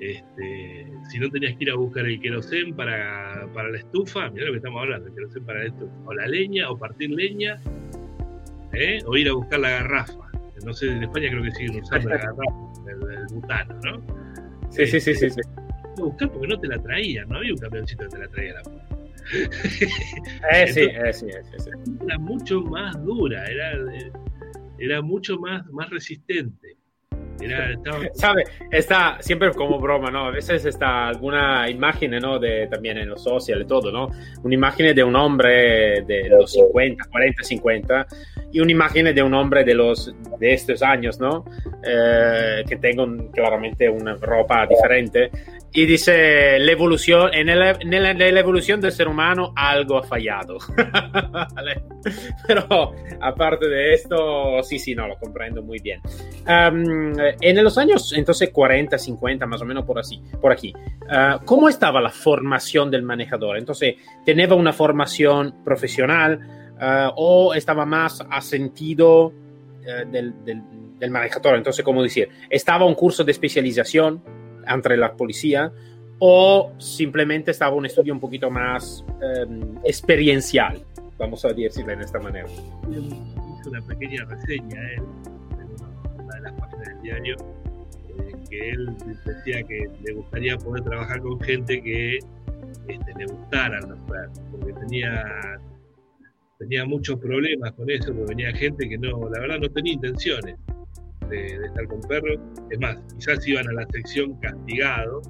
Este, 0.00 0.92
si 1.10 1.18
no 1.18 1.30
tenías 1.30 1.56
que 1.56 1.64
ir 1.64 1.70
a 1.70 1.74
buscar 1.74 2.06
el 2.06 2.20
querosén 2.20 2.74
para, 2.74 3.48
para 3.52 3.70
la 3.70 3.78
estufa, 3.78 4.30
mirá 4.30 4.46
lo 4.46 4.52
que 4.52 4.58
estamos 4.58 4.82
hablando, 4.82 5.08
el 5.08 5.14
querosén 5.14 5.44
para 5.44 5.58
la 5.60 5.66
estufa, 5.66 5.94
o 6.06 6.14
la 6.14 6.26
leña, 6.26 6.70
o 6.70 6.78
partir 6.78 7.10
leña, 7.10 7.60
¿eh? 8.72 8.98
o 9.06 9.16
ir 9.16 9.28
a 9.28 9.34
buscar 9.34 9.60
la 9.60 9.70
garrafa. 9.70 10.30
No 10.64 10.72
sé, 10.72 10.90
en 10.90 11.02
España 11.02 11.28
creo 11.30 11.42
que 11.42 11.50
siguen 11.52 11.82
usando 11.82 12.08
la 12.08 12.16
garrafa, 12.18 12.42
el, 12.88 13.18
el 13.18 13.26
butano, 13.30 13.74
¿no? 13.84 14.26
Sí, 14.70 14.82
este, 14.82 15.00
sí, 15.00 15.14
sí, 15.14 15.30
sí, 15.30 15.42
sí. 15.42 15.65
Buscar 16.04 16.30
porque 16.30 16.48
no 16.48 16.58
te 16.58 16.68
la 16.68 16.78
traían, 16.78 17.28
no 17.28 17.36
había 17.36 17.52
un 17.52 17.58
camioncito 17.58 18.04
que 18.04 18.10
te 18.10 18.18
la 18.18 18.28
traía 18.28 18.52
a 18.52 18.54
la 18.54 18.62
puerta. 18.62 18.96
eh, 20.52 20.66
sí, 20.68 20.80
eh, 20.82 21.12
sí, 21.12 21.26
eh, 21.26 21.42
sí, 21.58 21.70
Era 22.04 22.18
mucho 22.18 22.60
más 22.60 23.02
dura, 23.04 23.44
era, 23.46 23.72
era 24.78 25.02
mucho 25.02 25.36
más, 25.38 25.66
más 25.70 25.90
resistente. 25.90 26.76
Era, 27.40 27.72
estaba... 27.74 27.98
¿Sabe? 28.14 28.44
Está 28.70 29.18
siempre 29.20 29.50
como 29.52 29.78
broma, 29.78 30.10
¿no? 30.10 30.26
A 30.26 30.30
veces 30.30 30.64
está 30.64 31.08
alguna 31.08 31.68
imagen, 31.68 32.12
¿no? 32.12 32.38
De, 32.38 32.68
también 32.68 32.98
en 32.98 33.08
los 33.08 33.22
sociales, 33.22 33.66
todo, 33.66 33.90
¿no? 33.90 34.10
Una 34.42 34.54
imagen 34.54 34.94
de 34.94 35.04
un 35.04 35.16
hombre 35.16 36.02
de 36.02 36.28
los 36.28 36.52
50, 36.52 37.04
40, 37.10 37.42
50 37.42 38.06
y 38.52 38.60
una 38.60 38.72
imagen 38.72 39.14
de 39.14 39.22
un 39.22 39.34
hombre 39.34 39.64
de 39.64 39.74
los 39.74 40.14
de 40.38 40.52
estos 40.52 40.82
años, 40.82 41.18
¿no? 41.20 41.44
Eh, 41.84 42.64
que 42.68 42.76
tenga 42.76 43.04
claramente 43.32 43.88
una 43.88 44.16
ropa 44.16 44.66
diferente 44.66 45.30
y 45.76 45.84
dice 45.84 46.58
la 46.58 46.72
evolución 46.72 47.34
en, 47.34 47.50
el, 47.50 47.62
en, 47.62 47.92
el, 47.92 48.06
en, 48.06 48.34
la 48.34 48.40
evolución 48.40 48.80
del 48.80 48.92
ser 48.92 49.08
humano 49.08 49.52
algo 49.54 49.98
ha 49.98 50.02
fallado 50.02 50.56
pero 52.46 52.94
aparte 53.20 53.68
de 53.68 53.92
esto 53.92 54.62
sí 54.62 54.78
sí 54.78 54.94
no 54.94 55.06
lo 55.06 55.18
comprendo 55.18 55.62
muy 55.62 55.78
bien. 55.80 56.00
Um, 56.48 57.12
en 57.18 57.62
los 57.62 57.76
años 57.76 58.14
entonces 58.16 58.48
40 58.50 58.96
50 58.96 59.44
más 59.44 59.60
o 59.60 59.66
menos 59.66 59.84
por 59.84 59.98
así 59.98 60.18
por 60.40 60.50
aquí 60.50 60.72
uh, 61.10 61.44
cómo 61.44 61.68
estaba 61.68 62.00
la 62.00 62.10
formación 62.10 62.90
del 62.90 63.02
manejador 63.02 63.58
entonces 63.58 63.96
tenía 64.24 64.52
una 64.54 64.72
formación 64.72 65.62
profesional 65.62 66.72
uh, 66.80 67.12
o 67.16 67.52
estaba 67.52 67.84
más 67.84 68.24
asentido 68.30 69.26
uh, 69.26 70.10
del, 70.10 70.42
del, 70.42 70.62
del 70.98 71.10
manejador 71.10 71.56
entonces 71.56 71.84
como 71.84 72.02
decir 72.02 72.30
estaba 72.48 72.86
un 72.86 72.94
curso 72.94 73.24
de 73.24 73.32
especialización 73.32 74.22
entre 74.68 74.96
la 74.96 75.14
policía 75.14 75.72
o 76.18 76.72
simplemente 76.78 77.50
estaba 77.50 77.74
un 77.74 77.86
estudio 77.86 78.12
un 78.12 78.20
poquito 78.20 78.50
más 78.50 79.04
eh, 79.22 79.46
experiencial, 79.84 80.82
vamos 81.18 81.44
a 81.44 81.48
decirlo 81.48 81.96
de 81.96 82.02
esta 82.02 82.18
manera. 82.18 82.48
Hizo 82.48 83.70
una 83.70 83.82
pequeña 83.82 84.24
reseña 84.24 84.80
él 84.92 85.02
en 85.52 86.24
una 86.24 86.34
de 86.36 86.40
las 86.40 86.52
páginas 86.54 86.88
del 86.88 87.02
diario 87.02 87.36
eh, 88.18 88.32
que 88.48 88.70
él 88.70 88.96
decía 89.24 89.62
que 89.64 89.90
le 90.02 90.14
gustaría 90.14 90.56
poder 90.56 90.84
trabajar 90.84 91.20
con 91.20 91.40
gente 91.40 91.82
que 91.82 92.18
este, 92.88 93.14
le 93.18 93.26
gustaran 93.26 93.88
los 93.88 93.98
perros, 94.10 94.40
porque 94.50 94.72
tenía 94.72 95.60
tenía 96.58 96.86
muchos 96.86 97.18
problemas 97.20 97.72
con 97.72 97.90
eso, 97.90 98.14
porque 98.14 98.34
venía 98.34 98.50
gente 98.56 98.88
que 98.88 98.96
no, 98.96 99.28
la 99.28 99.40
verdad 99.40 99.58
no 99.58 99.68
tenía 99.68 99.92
intenciones 99.92 100.56
de, 101.28 101.46
estar 101.46 101.86
con 101.86 102.00
perros. 102.02 102.38
Es 102.70 102.78
más, 102.80 102.98
quizás 103.16 103.46
iban 103.46 103.68
a 103.68 103.72
la 103.72 103.86
sección 103.92 104.34
castigado. 104.40 105.22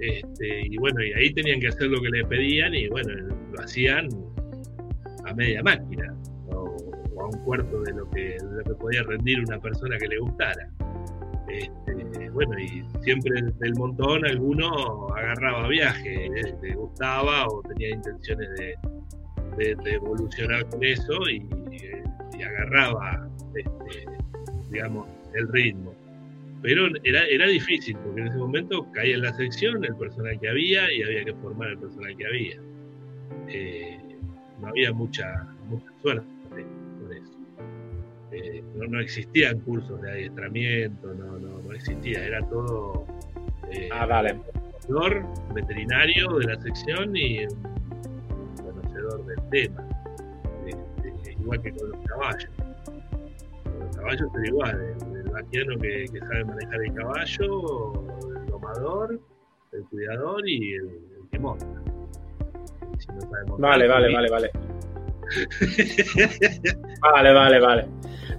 Este, 0.00 0.66
y 0.66 0.76
bueno, 0.78 1.02
y 1.02 1.12
ahí 1.12 1.32
tenían 1.34 1.60
que 1.60 1.68
hacer 1.68 1.88
lo 1.88 2.00
que 2.00 2.08
le 2.08 2.24
pedían 2.24 2.74
y 2.74 2.88
bueno, 2.88 3.12
lo 3.52 3.62
hacían 3.62 4.08
a 5.26 5.34
media 5.34 5.62
máquina 5.62 6.14
o, 6.48 6.74
a 7.20 7.26
un 7.26 7.44
cuarto 7.44 7.82
de 7.82 7.92
lo, 7.92 8.08
que, 8.10 8.38
lo 8.40 8.64
que 8.64 8.74
podía 8.76 9.02
rendir 9.02 9.40
una 9.40 9.60
persona 9.60 9.98
que 9.98 10.08
le 10.08 10.18
gustara. 10.18 10.70
Este, 11.48 12.30
bueno, 12.30 12.58
y 12.58 12.82
siempre 13.02 13.42
del 13.58 13.74
montón 13.74 14.24
alguno 14.24 15.08
agarraba 15.08 15.68
viaje, 15.68 16.30
le 16.62 16.74
gustaba 16.74 17.46
o 17.48 17.60
tenía 17.62 17.90
intenciones 17.90 18.48
de, 18.56 19.74
de, 19.74 19.92
evolucionar 19.92 20.64
con 20.70 20.82
eso 20.82 21.18
y 21.28 21.44
agarraba 22.42 23.29
este, 23.54 24.06
digamos, 24.70 25.06
el 25.34 25.48
ritmo. 25.48 25.94
Pero 26.62 26.88
era, 27.04 27.24
era 27.26 27.46
difícil, 27.46 27.96
porque 28.04 28.20
en 28.20 28.28
ese 28.28 28.36
momento 28.36 28.86
caía 28.92 29.14
en 29.14 29.22
la 29.22 29.32
sección 29.34 29.84
el 29.84 29.96
personal 29.96 30.38
que 30.38 30.48
había 30.48 30.92
y 30.92 31.02
había 31.02 31.24
que 31.24 31.34
formar 31.34 31.70
el 31.70 31.78
personal 31.78 32.16
que 32.16 32.26
había. 32.26 32.56
Eh, 33.48 33.98
no 34.60 34.68
había 34.68 34.92
mucha, 34.92 35.46
mucha 35.68 35.86
suerte 36.02 36.26
con 36.52 37.12
eso. 37.12 37.32
Eh, 38.32 38.62
no, 38.76 38.86
no, 38.86 39.00
existían 39.00 39.60
cursos 39.60 40.00
de 40.02 40.10
adiestramiento, 40.10 41.14
no, 41.14 41.38
no, 41.38 41.62
no 41.62 41.72
existía, 41.72 42.24
era 42.24 42.46
todo 42.48 43.06
eh, 43.72 43.88
ah, 43.92 44.06
vale. 44.06 44.36
veterinario 45.54 46.38
de 46.38 46.46
la 46.46 46.60
sección 46.60 47.16
y 47.16 47.44
un 47.44 48.56
conocedor 48.62 49.26
del 49.26 49.48
tema, 49.50 49.84
este, 50.66 51.32
igual 51.32 51.62
que 51.62 51.72
con 51.72 51.90
los 51.90 52.06
caballos 52.06 52.50
caballo 53.90 54.26
es 54.26 54.48
igual, 54.48 54.80
el, 54.80 55.16
el 55.16 55.30
vaquiano 55.30 55.78
que, 55.78 56.04
que, 56.12 56.18
sabe 56.20 56.44
manejar 56.44 56.82
el 56.82 56.94
caballo, 56.94 57.92
el 58.36 58.46
domador, 58.46 59.20
el 59.72 59.84
cuidador 59.84 60.48
y 60.48 60.74
el, 60.74 60.84
el 60.84 61.28
que 61.30 61.38
monta. 61.38 61.66
Si 62.98 63.06
no 63.08 63.58
vale, 63.58 63.88
vale, 63.88 64.12
vale, 64.12 64.30
vale. 64.30 64.50
vale, 67.00 67.32
vale, 67.32 67.60
vale. 67.60 67.88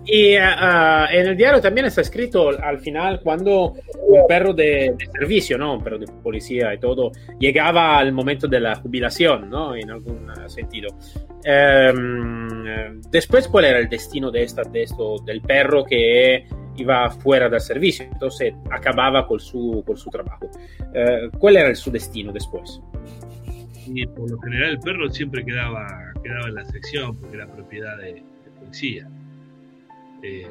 Y 0.06 0.36
uh, 0.36 1.06
en 1.12 1.28
el 1.28 1.38
diario 1.38 1.62
también 1.62 1.86
está 1.86 2.02
escrito 2.02 2.50
al 2.50 2.80
final 2.80 3.22
cuando 3.24 3.76
un 4.12 4.28
perro 4.28 4.54
de, 4.54 4.96
servicio, 5.12 5.58
¿no? 5.58 5.76
Un 5.76 5.84
perro 5.84 6.00
de 6.00 6.08
policía 6.08 6.74
y 6.74 6.80
todo, 6.80 7.12
llegaba 7.40 7.98
al 7.98 8.12
momento 8.12 8.48
de 8.48 8.60
la 8.60 8.76
jubilación, 8.76 9.50
¿no? 9.50 9.76
En 9.76 9.90
algún 9.90 10.30
sentido. 10.48 10.90
Um, 11.44 13.02
después, 13.10 13.48
¿cuál 13.48 13.66
era 13.66 13.80
el 13.80 13.90
destino 13.90 14.30
de, 14.30 14.44
esta, 14.44 14.64
de 14.64 14.84
esto, 14.84 15.18
del 15.26 15.42
perro 15.42 15.84
que 15.84 16.46
iba 16.78 17.10
fuera 17.10 17.50
del 17.50 17.62
servicio? 17.62 18.06
Entonces, 18.12 18.54
acababa 18.70 19.26
con 19.26 19.40
su, 19.40 19.84
con 19.86 19.98
su 19.98 20.10
trabajo. 20.10 20.50
Uh, 20.80 21.38
¿Cuál 21.38 21.58
era 21.58 21.74
su 21.76 21.92
destino 21.92 22.32
después? 22.32 22.82
Y 23.88 24.06
por 24.06 24.30
lo 24.30 24.40
general 24.40 24.72
el 24.72 24.80
perro 24.80 25.10
siempre 25.10 25.44
quedaba, 25.44 26.14
quedaba 26.24 26.48
en 26.48 26.56
la 26.56 26.66
sección 26.66 27.16
porque 27.18 27.38
era 27.38 27.48
propiedad 27.48 27.98
de, 27.98 28.14
de 28.14 28.52
policía. 28.60 29.08
Eh, 30.24 30.46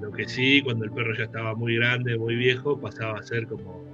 Lo 0.00 0.10
que 0.10 0.26
sí, 0.26 0.62
cuando 0.62 0.84
el 0.84 0.90
perro 0.90 1.14
ya 1.14 1.24
estaba 1.24 1.54
muy 1.54 1.76
grande, 1.76 2.16
muy 2.16 2.34
viejo, 2.34 2.78
pasaba 2.78 3.18
a 3.18 3.22
ser 3.22 3.46
como, 3.46 3.84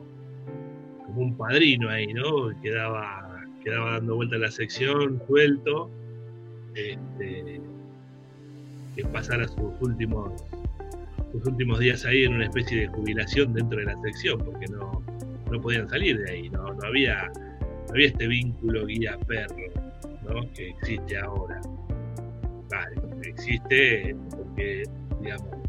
como 1.07 1.21
un 1.21 1.37
padrino 1.37 1.89
ahí, 1.91 2.13
¿no? 2.13 2.51
Quedaba, 2.63 3.45
quedaba 3.65 3.93
dando 3.93 4.17
vuelta 4.17 4.37
a 4.37 4.39
la 4.39 4.51
sección, 4.51 5.21
suelto, 5.27 5.91
este, 6.75 7.61
que 8.95 9.05
pasara 9.07 9.49
sus 9.49 9.73
últimos, 9.81 10.45
sus 11.33 11.45
últimos 11.47 11.81
días 11.81 12.05
ahí 12.05 12.25
en 12.25 12.35
una 12.35 12.45
especie 12.45 12.83
de 12.83 12.87
jubilación 12.89 13.53
dentro 13.53 13.79
de 13.79 13.87
la 13.87 14.01
sección, 14.03 14.39
porque 14.39 14.67
no, 14.67 15.03
no 15.51 15.61
podían 15.61 15.89
salir 15.89 16.19
de 16.19 16.31
ahí, 16.31 16.51
no, 16.51 16.73
no, 16.75 16.87
había, 16.87 17.31
no 17.59 17.91
había 17.91 18.07
este 18.09 18.29
vínculo 18.29 18.87
guía-perro 18.87 19.57
¿no? 20.29 20.53
que 20.53 20.71
existe 20.71 21.19
ahora. 21.19 21.61
Vale, 22.71 22.97
existe 23.23 24.15
porque, 24.31 24.85
digamos, 25.21 25.68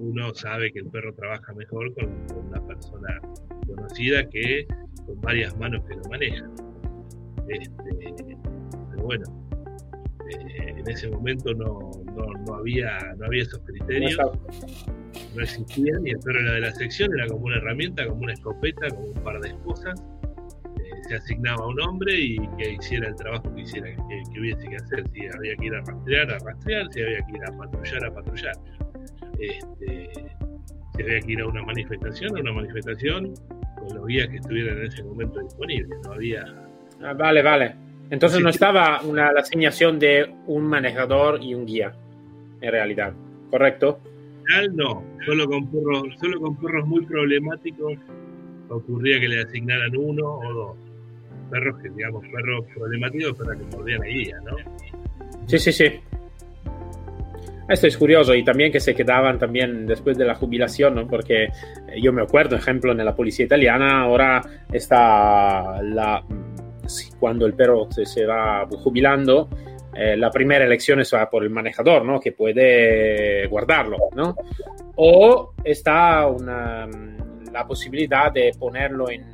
uno 0.00 0.34
sabe 0.34 0.72
que 0.72 0.78
el 0.78 0.86
perro 0.86 1.14
trabaja 1.14 1.52
mejor 1.52 1.92
con, 1.94 2.08
una 2.46 2.66
persona 2.66 3.20
conocida 3.66 4.26
que 4.30 4.66
con 5.06 5.20
varias 5.20 5.56
manos 5.58 5.84
que 5.86 5.94
lo 5.94 6.02
manejan. 6.08 6.50
Este, 7.48 8.36
pero 8.90 9.02
bueno, 9.02 9.24
eh, 10.30 10.74
en 10.78 10.88
ese 10.88 11.10
momento 11.10 11.52
no, 11.54 11.90
no, 12.46 12.54
había, 12.54 12.98
no 13.18 13.26
había 13.26 13.42
esos 13.42 13.60
criterios, 13.60 14.18
no 15.36 15.42
existían, 15.42 16.06
y 16.06 16.10
el 16.10 16.18
perro 16.20 16.40
era 16.40 16.52
de 16.52 16.60
la 16.60 16.72
sección, 16.72 17.12
era 17.18 17.26
como 17.26 17.44
una 17.44 17.56
herramienta, 17.56 18.06
como 18.06 18.22
una 18.22 18.32
escopeta, 18.32 18.88
como 18.88 19.08
un 19.08 19.22
par 19.22 19.38
de 19.40 19.48
esposas. 19.48 20.02
Eh, 20.78 21.02
se 21.08 21.16
asignaba 21.16 21.62
a 21.62 21.68
un 21.68 21.80
hombre 21.82 22.14
y 22.18 22.38
que 22.56 22.72
hiciera 22.72 23.06
el 23.08 23.16
trabajo 23.16 23.54
que, 23.54 23.60
hiciera, 23.60 23.90
que, 23.94 24.40
hubiese 24.40 24.66
que 24.66 24.76
hacer. 24.76 25.04
Si 25.12 25.26
había 25.26 25.56
que 25.56 25.66
ir 25.66 25.74
a 25.74 25.80
rastrear, 25.82 26.30
a 26.30 26.38
rastrear, 26.38 26.86
si 26.90 27.02
había 27.02 27.18
que 27.26 27.32
ir 27.36 27.44
a 27.44 27.52
patrullar, 27.58 28.04
a 28.06 28.14
patrullar. 28.14 28.56
Este, 29.40 30.10
si 30.96 31.02
había 31.02 31.20
que 31.20 31.32
ir 31.32 31.40
a 31.40 31.46
una 31.46 31.62
manifestación, 31.62 32.36
a 32.36 32.40
una 32.40 32.52
manifestación 32.52 33.34
con 33.78 33.96
los 33.96 34.06
guías 34.06 34.28
que 34.28 34.36
estuvieran 34.36 34.78
en 34.78 34.86
ese 34.86 35.02
momento 35.02 35.40
disponibles. 35.40 35.98
No 36.04 36.12
había. 36.12 36.44
Ah, 37.02 37.14
vale, 37.14 37.42
vale. 37.42 37.74
Entonces 38.10 38.40
no 38.40 38.50
estaba 38.50 39.00
una, 39.02 39.32
la 39.32 39.40
asignación 39.40 39.98
de 39.98 40.34
un 40.46 40.64
manejador 40.64 41.40
y 41.42 41.54
un 41.54 41.64
guía, 41.64 41.94
en 42.60 42.70
realidad, 42.72 43.12
¿correcto? 43.50 44.00
No, 44.72 45.04
solo 45.24 45.46
con 45.46 45.70
perros, 45.70 46.02
solo 46.20 46.40
con 46.40 46.56
perros 46.56 46.86
muy 46.88 47.06
problemáticos 47.06 47.98
ocurría 48.68 49.20
que 49.20 49.28
le 49.28 49.42
asignaran 49.42 49.96
uno 49.96 50.24
o 50.26 50.52
dos. 50.52 50.76
Perros 51.50 51.80
que, 51.82 51.90
digamos, 51.90 52.24
perros 52.28 52.66
problemáticos, 52.74 53.38
para 53.38 53.56
que 53.56 53.64
mordían 53.76 54.02
a 54.02 54.06
guía, 54.06 54.40
¿no? 54.44 54.56
Sí, 55.46 55.58
sí, 55.58 55.72
sí. 55.72 56.00
Esto 57.70 57.86
es 57.86 57.96
curioso 57.96 58.34
y 58.34 58.42
también 58.42 58.72
que 58.72 58.80
se 58.80 58.96
quedaban 58.96 59.38
también 59.38 59.86
después 59.86 60.18
de 60.18 60.24
la 60.24 60.34
jubilación, 60.34 60.96
¿no? 60.96 61.06
porque 61.06 61.44
eh, 61.44 61.50
yo 62.02 62.12
me 62.12 62.20
acuerdo, 62.20 62.56
ejemplo, 62.56 62.90
en 62.90 63.04
la 63.04 63.14
policía 63.14 63.46
italiana 63.46 64.02
ahora 64.02 64.42
está 64.72 65.80
la, 65.80 66.20
cuando 67.20 67.46
el 67.46 67.54
perro 67.54 67.86
se, 67.92 68.26
va 68.26 68.66
jubilando, 68.66 69.48
eh, 69.94 70.16
la 70.16 70.32
primera 70.32 70.64
elección 70.64 70.98
es 70.98 71.14
por 71.30 71.44
el 71.44 71.50
manejador, 71.50 72.04
¿no? 72.04 72.18
que 72.18 72.32
puede 72.32 73.46
guardarlo, 73.46 73.98
¿no? 74.16 74.34
o 74.96 75.52
está 75.62 76.26
una, 76.26 76.88
la 77.52 77.66
posibilidad 77.68 78.32
de 78.32 78.50
ponerlo 78.58 79.08
en, 79.08 79.26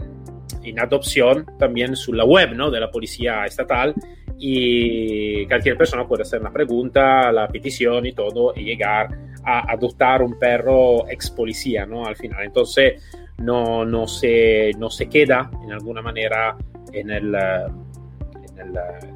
en 0.62 0.78
adopción 0.78 1.46
también 1.58 1.94
la 2.08 2.26
web 2.26 2.52
¿no? 2.52 2.70
de 2.70 2.80
la 2.80 2.90
policía 2.90 3.46
estatal 3.46 3.94
y 4.38 5.46
cualquier 5.46 5.76
persona 5.76 6.06
puede 6.06 6.22
hacer 6.22 6.40
una 6.40 6.52
pregunta, 6.52 7.32
la 7.32 7.48
petición 7.48 8.06
y 8.06 8.12
todo 8.12 8.52
y 8.54 8.64
llegar 8.64 9.08
a 9.44 9.72
adoptar 9.72 10.22
un 10.22 10.38
perro 10.38 11.08
ex 11.08 11.30
policía, 11.30 11.86
¿no? 11.86 12.06
Al 12.06 12.16
final. 12.16 12.44
Entonces 12.44 13.02
no, 13.38 13.84
no, 13.84 14.06
se, 14.06 14.72
no 14.78 14.90
se 14.90 15.08
queda 15.08 15.50
en 15.62 15.72
alguna 15.72 16.02
manera 16.02 16.56
en 16.92 17.10
el, 17.10 17.34
en 17.34 18.58
el 18.58 19.15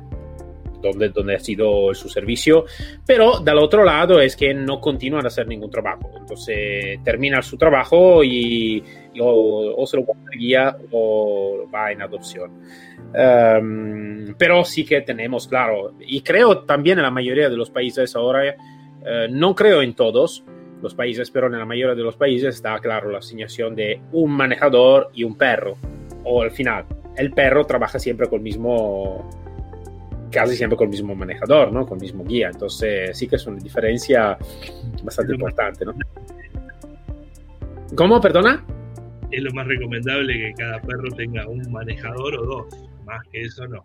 donde, 0.80 1.10
donde 1.10 1.36
ha 1.36 1.40
sido 1.40 1.94
su 1.94 2.08
servicio, 2.08 2.64
pero 3.06 3.40
del 3.40 3.58
otro 3.58 3.84
lado 3.84 4.20
es 4.20 4.36
que 4.36 4.54
no 4.54 4.80
continúan 4.80 5.24
a 5.24 5.28
hacer 5.28 5.46
ningún 5.46 5.70
trabajo. 5.70 6.10
Entonces 6.18 7.02
termina 7.04 7.42
su 7.42 7.56
trabajo 7.56 8.24
y, 8.24 8.82
o, 9.20 9.84
se 9.86 9.96
lo 9.96 10.06
guía 10.38 10.76
o 10.90 11.68
va 11.72 11.92
en 11.92 12.02
adopción. 12.02 12.50
Um, 13.12 14.34
pero 14.38 14.64
sí 14.64 14.84
que 14.84 15.00
tenemos, 15.00 15.48
claro, 15.48 15.94
y 16.00 16.20
creo 16.20 16.60
también 16.60 16.98
en 16.98 17.04
la 17.04 17.10
mayoría 17.10 17.48
de 17.48 17.56
los 17.56 17.70
países 17.70 18.14
ahora, 18.14 18.54
uh, 19.00 19.32
no 19.32 19.54
creo 19.54 19.82
en 19.82 19.94
todos 19.94 20.44
los 20.80 20.94
países, 20.94 21.30
pero 21.30 21.48
en 21.48 21.58
la 21.58 21.64
mayoría 21.64 21.94
de 21.94 22.02
los 22.02 22.16
países 22.16 22.54
está, 22.54 22.78
claro, 22.78 23.10
la 23.10 23.18
asignación 23.18 23.74
de 23.74 24.00
un 24.12 24.30
manejador 24.30 25.10
y 25.12 25.24
un 25.24 25.36
perro, 25.36 25.76
o 26.24 26.42
al 26.42 26.52
final, 26.52 26.84
el 27.16 27.32
perro 27.32 27.64
trabaja 27.64 27.98
siempre 27.98 28.28
con 28.28 28.38
el 28.38 28.44
mismo 28.44 29.28
casi 30.30 30.56
siempre 30.56 30.76
con 30.76 30.86
el 30.86 30.90
mismo 30.90 31.14
manejador, 31.14 31.72
¿no? 31.72 31.86
Con 31.86 31.98
el 31.98 32.02
mismo 32.02 32.24
guía. 32.24 32.48
Entonces 32.48 33.16
sí 33.16 33.26
que 33.26 33.36
es 33.36 33.46
una 33.46 33.58
diferencia 33.58 34.38
bastante 35.02 35.34
importante, 35.34 35.84
¿no? 35.84 35.94
¿Cómo? 37.94 38.20
¿Perdona? 38.20 38.64
Es 39.30 39.42
lo 39.42 39.52
más 39.52 39.66
recomendable 39.66 40.32
que 40.32 40.54
cada 40.56 40.80
perro 40.80 41.08
tenga 41.16 41.46
un 41.48 41.70
manejador 41.70 42.36
o 42.36 42.44
dos. 42.44 42.66
Más 43.04 43.26
que 43.28 43.42
eso 43.42 43.66
no. 43.66 43.84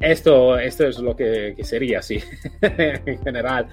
Esto, 0.00 0.58
esto 0.58 0.86
es 0.86 0.98
lo 1.00 1.16
que, 1.16 1.56
sería, 1.62 2.02
sí, 2.02 2.22
en 2.62 3.18
general, 3.22 3.66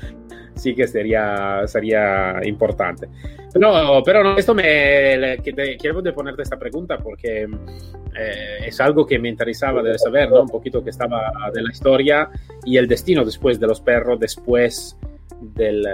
sí 0.56 0.74
que 0.74 0.88
sería, 0.88 1.62
sería 1.68 2.40
importante. 2.44 3.08
Pero, 3.54 4.02
pero 4.04 4.24
no, 4.24 4.38
esto 4.38 4.56
me 4.56 5.38
quiero 5.80 6.02
de 6.02 6.14
ponerte 6.14 6.42
esta 6.42 6.58
pregunta 6.58 6.98
porque 6.98 7.44
eh, 7.44 8.58
es 8.66 8.80
algo 8.82 9.06
que 9.06 9.20
me 9.20 9.30
interesaba 9.30 9.84
de 9.84 9.98
saber, 10.00 10.30
¿no? 10.32 10.42
Un 10.42 10.50
poquito 10.50 10.84
que 10.84 10.90
estaba 10.90 11.32
de 11.54 11.62
la 11.62 11.72
historia 11.72 12.30
y 12.66 12.78
el 12.78 12.88
destino 12.88 13.24
después 13.24 13.60
de 13.60 13.68
los 13.68 13.80
perros, 13.80 14.20
después 14.20 14.98
del, 15.40 15.88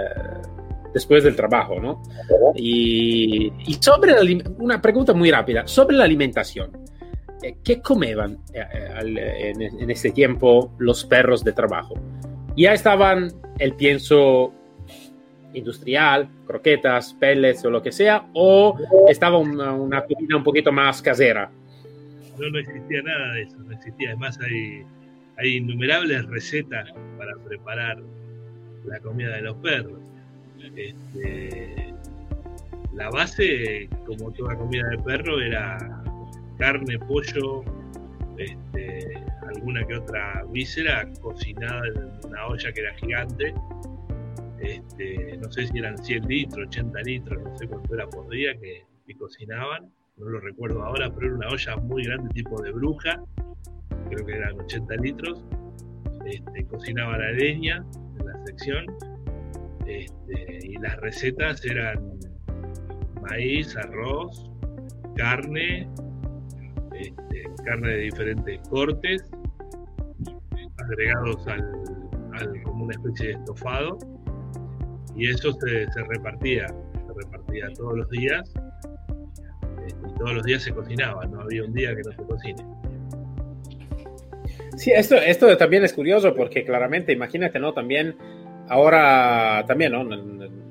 después 0.94 1.24
del 1.24 1.36
trabajo, 1.36 1.78
¿no? 1.78 2.02
Y, 2.54 3.52
y 3.66 3.74
sobre 3.74 4.14
una 4.58 4.80
pregunta 4.80 5.12
muy 5.12 5.30
rápida, 5.30 5.66
sobre 5.66 5.96
la 5.96 6.04
alimentación. 6.04 6.81
Eh, 7.42 7.56
¿qué 7.64 7.80
comeban 7.80 8.38
eh, 8.54 8.64
eh, 8.72 9.52
en, 9.58 9.90
ese 9.90 10.10
tiempo 10.10 10.74
los 10.78 11.04
perros 11.04 11.42
de 11.42 11.52
trabajo? 11.52 11.94
Ya 12.56 12.72
estaban 12.72 13.32
el 13.58 13.74
pienso 13.74 14.52
industrial, 15.52 16.28
croquetas, 16.46 17.14
pellets 17.14 17.64
o 17.64 17.70
lo 17.70 17.82
que 17.82 17.90
sea, 17.90 18.28
o 18.34 18.78
estaba 19.08 19.38
una, 19.38 20.02
comida 20.02 20.36
un 20.36 20.44
poquito 20.44 20.70
más 20.70 21.02
casera. 21.02 21.50
No, 22.38 22.48
no 22.48 22.58
existía 22.58 23.02
nada 23.02 23.34
de 23.34 23.42
eso, 23.42 23.58
no 23.58 23.72
existía. 23.72 24.10
Además 24.10 24.38
hay, 24.40 24.84
hay 25.36 25.56
innumerables 25.56 26.24
recetas 26.26 26.90
para 27.18 27.36
preparar 27.44 27.98
la 28.84 29.00
comida 29.00 29.36
de 29.36 29.42
los 29.42 29.56
perros. 29.56 29.98
Este, 30.76 31.92
la 32.94 33.10
base, 33.10 33.88
como 34.06 34.30
toda 34.32 34.56
comida 34.56 34.88
de 34.88 34.98
perro, 34.98 35.40
era 35.40 36.01
carne, 36.62 36.96
pollo, 36.96 37.64
este, 38.38 39.14
alguna 39.48 39.84
que 39.84 39.96
otra 39.96 40.44
víscera 40.52 41.10
cocinada 41.20 41.88
en 41.88 42.24
una 42.24 42.46
olla 42.46 42.72
que 42.72 42.80
era 42.80 42.94
gigante. 42.94 43.52
Este, 44.60 45.38
no 45.38 45.50
sé 45.50 45.66
si 45.66 45.78
eran 45.78 45.98
100 45.98 46.24
litros, 46.28 46.68
80 46.68 47.00
litros, 47.00 47.42
no 47.42 47.58
sé 47.58 47.66
cuánto 47.66 47.94
era 47.94 48.06
por 48.08 48.28
día 48.28 48.56
que, 48.60 48.86
cocinaban, 49.18 49.92
no 50.16 50.26
lo 50.30 50.40
recuerdo 50.40 50.82
ahora, 50.82 51.12
pero 51.12 51.26
era 51.26 51.36
una 51.36 51.48
olla 51.48 51.76
muy 51.76 52.02
grande, 52.04 52.30
tipo 52.32 52.62
de 52.62 52.70
bruja, 52.70 53.22
creo 54.08 54.24
que 54.24 54.32
eran 54.32 54.58
80 54.58 54.96
litros. 54.96 55.44
Este, 56.24 56.64
cocinaba 56.64 57.18
la 57.18 57.32
leña 57.32 57.84
en 58.18 58.26
la 58.26 58.46
sección 58.46 58.86
y 59.86 60.78
las 60.78 60.96
recetas 61.00 61.62
eran 61.66 62.18
maíz, 63.20 63.76
arroz, 63.76 64.50
carne, 65.14 65.86
este, 66.94 67.44
carne 67.64 67.88
de 67.88 67.96
diferentes 67.98 68.60
cortes, 68.68 69.30
agregados 70.78 71.46
al, 71.46 72.62
como 72.64 72.84
una 72.84 72.92
especie 72.92 73.28
de 73.28 73.32
estofado, 73.34 73.98
y 75.14 75.28
eso 75.28 75.52
se, 75.52 75.86
repartía, 76.08 76.66
se 76.68 77.12
repartía 77.14 77.68
todos 77.74 77.98
los 77.98 78.10
días, 78.10 78.52
este, 79.86 80.08
y 80.08 80.14
todos 80.18 80.34
los 80.34 80.44
días 80.44 80.62
se 80.62 80.72
cocinaba, 80.72 81.24
no 81.26 81.42
había 81.42 81.64
un 81.64 81.72
día 81.72 81.94
que 81.94 82.02
no 82.02 82.12
se 82.12 82.22
cocine. 82.22 82.64
Sí, 84.76 84.90
esto, 84.90 85.16
esto 85.16 85.56
también 85.56 85.84
es 85.84 85.92
curioso 85.92 86.34
porque 86.34 86.64
claramente, 86.64 87.12
imagínate, 87.12 87.60
¿no? 87.60 87.72
También 87.72 88.16
ahora, 88.68 89.64
también, 89.66 89.92
¿no? 89.92 90.00
en, 90.02 90.62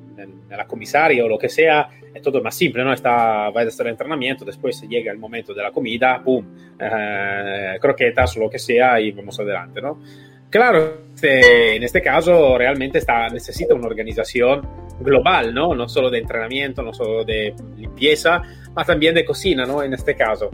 la 0.50 0.68
comisaria 0.68 1.24
o 1.24 1.30
lo 1.30 1.38
que 1.38 1.48
sea, 1.48 1.90
es 2.14 2.22
todo 2.22 2.42
más 2.42 2.56
simple, 2.56 2.84
¿no? 2.84 2.94
Está, 2.94 3.50
va 3.50 3.62
a 3.62 3.64
estar 3.64 3.86
el 3.86 3.92
entrenamiento, 3.92 4.44
después 4.46 4.82
llega 4.88 5.12
el 5.12 5.18
momento 5.18 5.54
de 5.54 5.64
la 5.64 5.72
comida, 5.72 6.22
¡pum! 6.24 6.46
Eh, 6.80 7.78
croquetas 7.80 8.36
o 8.38 8.42
lo 8.42 8.50
que 8.50 8.60
sea 8.60 9.00
y 9.00 9.12
vamos 9.12 9.40
adelante, 9.40 9.82
¿no? 9.82 10.02
Claro, 10.50 11.04
este, 11.16 11.78
en 11.78 11.84
este 11.84 12.02
caso 12.02 12.58
realmente 12.58 12.98
está, 12.98 13.30
necesita 13.30 13.74
una 13.74 13.88
organización 13.88 14.68
global, 15.00 15.54
¿no? 15.54 15.74
No 15.74 15.88
solo 15.88 16.10
de 16.10 16.20
entrenamiento, 16.20 16.84
no 16.84 16.94
solo 16.94 17.24
de 17.24 17.56
limpieza, 17.78 18.42
pero 18.76 18.86
también 18.86 19.16
de 19.16 19.24
cocina, 19.24 19.66
¿no? 19.66 19.82
En 19.82 19.94
este 19.94 20.16
caso. 20.16 20.50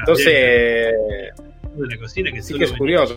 Entonces, 0.00 0.26
de 0.26 1.86
la 1.86 1.98
cocina 1.98 2.30
que 2.30 2.42
sí 2.42 2.58
que 2.58 2.64
es 2.64 2.72
curioso. 2.72 3.16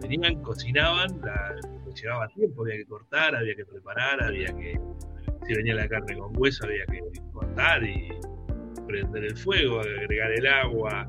Venían, 0.00 0.42
cocinaban, 0.42 1.20
la, 1.22 1.54
llevaba 1.94 2.28
tiempo, 2.28 2.62
había 2.62 2.76
que 2.76 2.86
cortar, 2.86 3.34
había 3.36 3.54
que 3.54 3.64
preparar, 3.64 4.22
había 4.22 4.54
que, 4.54 4.78
si 5.46 5.54
venía 5.54 5.74
la 5.74 5.88
carne 5.88 6.16
con 6.16 6.36
hueso, 6.36 6.64
había 6.64 6.84
que 6.86 7.00
cortar 7.32 7.84
y 7.84 8.08
prender 8.86 9.24
el 9.24 9.36
fuego, 9.36 9.80
agregar 9.80 10.32
el 10.32 10.46
agua, 10.46 11.08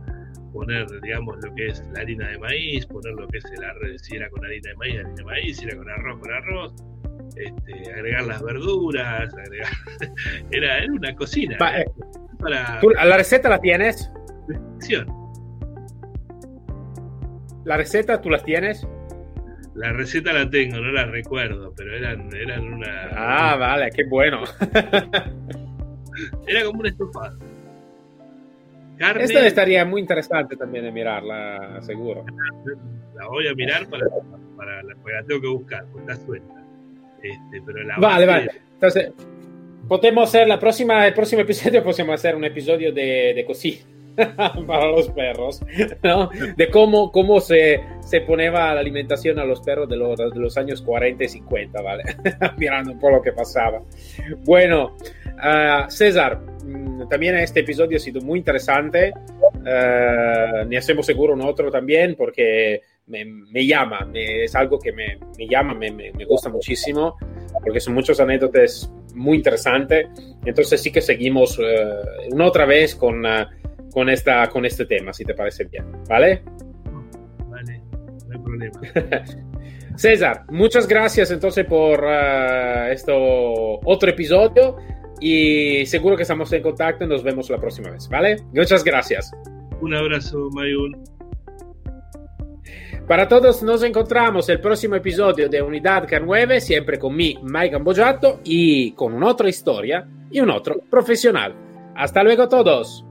poner, 0.53 0.87
digamos, 1.01 1.37
lo 1.43 1.53
que 1.55 1.67
es 1.67 1.83
la 1.93 2.01
harina 2.01 2.29
de 2.29 2.37
maíz, 2.39 2.85
poner 2.85 3.13
lo 3.13 3.27
que 3.27 3.37
es 3.37 3.45
el 3.45 3.63
arroz, 3.63 4.01
si 4.01 4.15
era 4.15 4.29
con 4.29 4.45
harina 4.45 4.69
de 4.69 4.75
maíz, 4.75 4.95
harina 4.95 5.15
de 5.15 5.23
maíz, 5.23 5.57
si 5.57 5.65
era 5.65 5.77
con 5.77 5.89
arroz, 5.89 6.19
con 6.19 6.31
arroz, 6.31 6.73
este, 7.35 7.93
agregar 7.93 8.23
las 8.25 8.43
verduras, 8.43 9.33
agregar... 9.33 9.71
era, 10.51 10.77
era 10.79 10.93
una 10.93 11.15
cocina. 11.15 11.57
Eh, 11.77 11.85
para... 12.39 12.79
¿Tú, 12.79 12.89
¿La 12.91 13.17
receta 13.17 13.49
la 13.49 13.59
tienes? 13.59 14.11
¿La 17.65 17.77
receta 17.77 18.21
tú 18.21 18.29
las 18.29 18.43
tienes? 18.43 18.87
La 19.75 19.91
receta 19.91 20.31
la 20.31 20.49
tengo, 20.49 20.77
no 20.77 20.91
la 20.91 21.05
recuerdo, 21.05 21.73
pero 21.75 21.95
eran, 21.95 22.29
eran 22.33 22.73
una. 22.73 23.09
Ah, 23.11 23.55
vale, 23.57 23.89
qué 23.93 24.05
bueno. 24.05 24.43
Era 26.47 26.63
como 26.63 26.79
un 26.79 26.87
estofado. 26.87 27.37
Esta 28.97 29.45
estaría 29.45 29.83
muy 29.83 29.99
interesante 29.99 30.55
también 30.55 30.85
de 30.85 30.91
mirarla, 30.91 31.81
seguro. 31.81 32.25
La 33.15 33.27
voy 33.27 33.47
a 33.47 33.53
mirar 33.53 33.87
para, 33.89 34.05
para, 34.55 34.81
la, 34.83 34.93
la 34.93 35.23
tengo 35.27 35.41
que 35.41 35.47
buscar, 35.47 35.85
porque 35.91 36.11
está 36.11 36.25
suelta. 36.25 36.53
Este, 37.21 37.61
pero 37.65 37.83
la 37.83 37.97
vale, 37.97 38.25
vale. 38.25 38.51
Entonces, 38.73 39.11
podemos 39.87 40.29
hacer 40.29 40.47
la 40.47 40.59
próxima, 40.59 41.05
el 41.05 41.13
próximo 41.13 41.41
episodio, 41.41 41.83
podemos 41.83 42.15
hacer 42.15 42.35
un 42.35 42.45
episodio 42.45 42.93
de, 42.93 43.33
de 43.35 43.45
cocina 43.45 43.83
para 44.67 44.87
los 44.91 45.09
perros, 45.09 45.61
¿no? 46.03 46.29
De 46.55 46.69
cómo, 46.69 47.11
cómo 47.11 47.41
se, 47.41 47.83
se 48.05 48.21
ponía 48.21 48.51
la 48.51 48.79
alimentación 48.79 49.39
a 49.39 49.45
los 49.45 49.61
perros 49.61 49.89
de 49.89 49.97
los, 49.97 50.57
años 50.57 50.81
40 50.83 51.23
y 51.23 51.27
50, 51.27 51.81
¿vale? 51.81 52.03
Mirando 52.57 52.91
un 52.91 52.99
poco 52.99 53.15
lo 53.17 53.21
que 53.21 53.31
pasaba. 53.31 53.81
Bueno, 54.43 54.95
uh, 55.25 55.89
César, 55.89 56.39
mm, 56.63 57.09
también 57.09 57.35
este 57.37 57.61
episodio 57.61 57.97
ha 57.97 57.99
sido 57.99 58.21
muy 58.21 58.39
interesante. 58.39 59.11
Uh, 59.55 60.67
ne 60.67 60.77
hacemos 60.77 61.07
seguro 61.07 61.33
un 61.33 61.41
otro 61.41 61.71
también 61.71 62.15
porque 62.15 62.81
me, 63.07 63.65
llama, 63.65 64.07
es 64.13 64.55
algo 64.55 64.77
que 64.77 64.91
me, 64.91 65.17
llama, 65.49 65.73
me, 65.73 66.11
gusta 66.25 66.49
muchísimo 66.49 67.17
porque 67.63 67.79
son 67.79 67.95
muchos 67.95 68.19
anécdotas 68.19 68.91
muy 69.15 69.37
interesantes. 69.37 70.07
Entonces 70.45 70.79
sí 70.79 70.91
que 70.91 71.01
seguimos 71.01 71.57
uh, 71.57 71.63
una 72.31 72.65
vez 72.65 72.93
con 72.95 73.23
con, 73.91 74.09
esta, 74.09 74.47
con 74.49 74.65
este 74.65 74.85
tema, 74.85 75.13
si 75.13 75.23
te 75.23 75.33
parece 75.33 75.63
bien. 75.63 75.85
¿Vale? 76.09 76.43
Problema. 78.57 79.25
César, 79.95 80.43
muchas 80.49 80.87
gracias 80.87 81.31
entonces 81.31 81.65
por 81.65 82.03
uh, 82.03 82.91
esto 82.91 83.15
otro 83.83 84.09
episodio 84.09 84.75
y 85.21 85.85
seguro 85.85 86.17
que 86.17 86.23
estamos 86.23 86.51
en 86.51 86.61
contacto 86.61 87.05
y 87.05 87.07
nos 87.07 87.23
vemos 87.23 87.49
la 87.49 87.57
próxima 87.57 87.91
vez, 87.91 88.09
¿vale? 88.09 88.37
Muchas 88.53 88.83
gracias. 88.83 89.31
Un 89.81 89.93
abrazo, 89.93 90.49
Mayun. 90.51 91.01
Para 93.07 93.27
todos 93.27 93.61
nos 93.61 93.83
encontramos 93.83 94.49
el 94.49 94.59
próximo 94.59 94.95
episodio 94.95 95.47
de 95.47 95.61
Unidad 95.61 96.07
K9, 96.07 96.59
siempre 96.59 96.97
con 96.97 97.15
mi 97.15 97.37
Mike 97.43 97.75
Ambojato 97.75 98.41
y 98.43 98.91
con 98.93 99.13
una 99.13 99.27
otra 99.27 99.47
historia 99.47 100.07
y 100.31 100.39
un 100.39 100.49
otro 100.49 100.81
profesional. 100.89 101.53
Hasta 101.95 102.23
luego 102.23 102.49
todos. 102.49 103.05